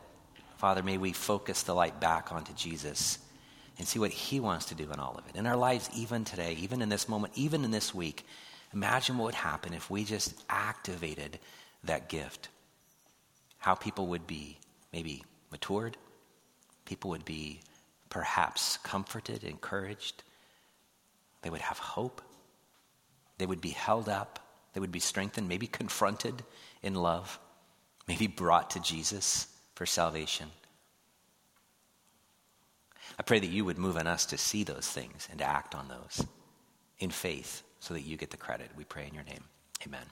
Father, 0.56 0.82
may 0.82 0.98
we 0.98 1.12
focus 1.12 1.62
the 1.62 1.74
light 1.74 2.00
back 2.00 2.32
onto 2.32 2.54
Jesus 2.54 3.18
and 3.78 3.86
see 3.86 3.98
what 3.98 4.10
he 4.10 4.40
wants 4.40 4.66
to 4.66 4.74
do 4.74 4.90
in 4.90 5.00
all 5.00 5.16
of 5.16 5.26
it. 5.28 5.36
In 5.36 5.46
our 5.46 5.56
lives, 5.56 5.90
even 5.94 6.24
today, 6.24 6.56
even 6.60 6.82
in 6.82 6.88
this 6.88 7.08
moment, 7.08 7.32
even 7.36 7.64
in 7.64 7.70
this 7.70 7.94
week, 7.94 8.24
imagine 8.72 9.18
what 9.18 9.26
would 9.26 9.34
happen 9.34 9.74
if 9.74 9.90
we 9.90 10.04
just 10.04 10.34
activated 10.48 11.38
that 11.84 12.08
gift. 12.08 12.48
How 13.58 13.74
people 13.74 14.06
would 14.08 14.26
be 14.26 14.58
maybe 14.92 15.24
matured, 15.50 15.96
people 16.84 17.10
would 17.10 17.24
be 17.24 17.60
perhaps 18.10 18.76
comforted, 18.78 19.42
encouraged. 19.42 20.22
They 21.42 21.50
would 21.50 21.62
have 21.62 21.78
hope. 21.78 22.22
They 23.38 23.46
would 23.46 23.60
be 23.60 23.70
held 23.70 24.08
up. 24.08 24.38
They 24.72 24.80
would 24.80 24.92
be 24.92 25.00
strengthened, 25.00 25.48
maybe 25.48 25.66
confronted 25.66 26.42
in 26.82 26.94
love, 26.94 27.38
maybe 28.06 28.26
brought 28.26 28.70
to 28.70 28.80
Jesus 28.80 29.48
for 29.74 29.86
salvation. 29.86 30.48
I 33.18 33.22
pray 33.22 33.38
that 33.38 33.46
you 33.46 33.64
would 33.64 33.78
move 33.78 33.96
on 33.96 34.06
us 34.06 34.26
to 34.26 34.38
see 34.38 34.64
those 34.64 34.88
things 34.88 35.28
and 35.30 35.38
to 35.38 35.44
act 35.44 35.74
on 35.74 35.88
those 35.88 36.26
in 36.98 37.10
faith 37.10 37.62
so 37.78 37.94
that 37.94 38.02
you 38.02 38.16
get 38.16 38.30
the 38.30 38.36
credit. 38.36 38.70
We 38.76 38.84
pray 38.84 39.06
in 39.06 39.14
your 39.14 39.24
name. 39.24 39.44
Amen. 39.86 40.06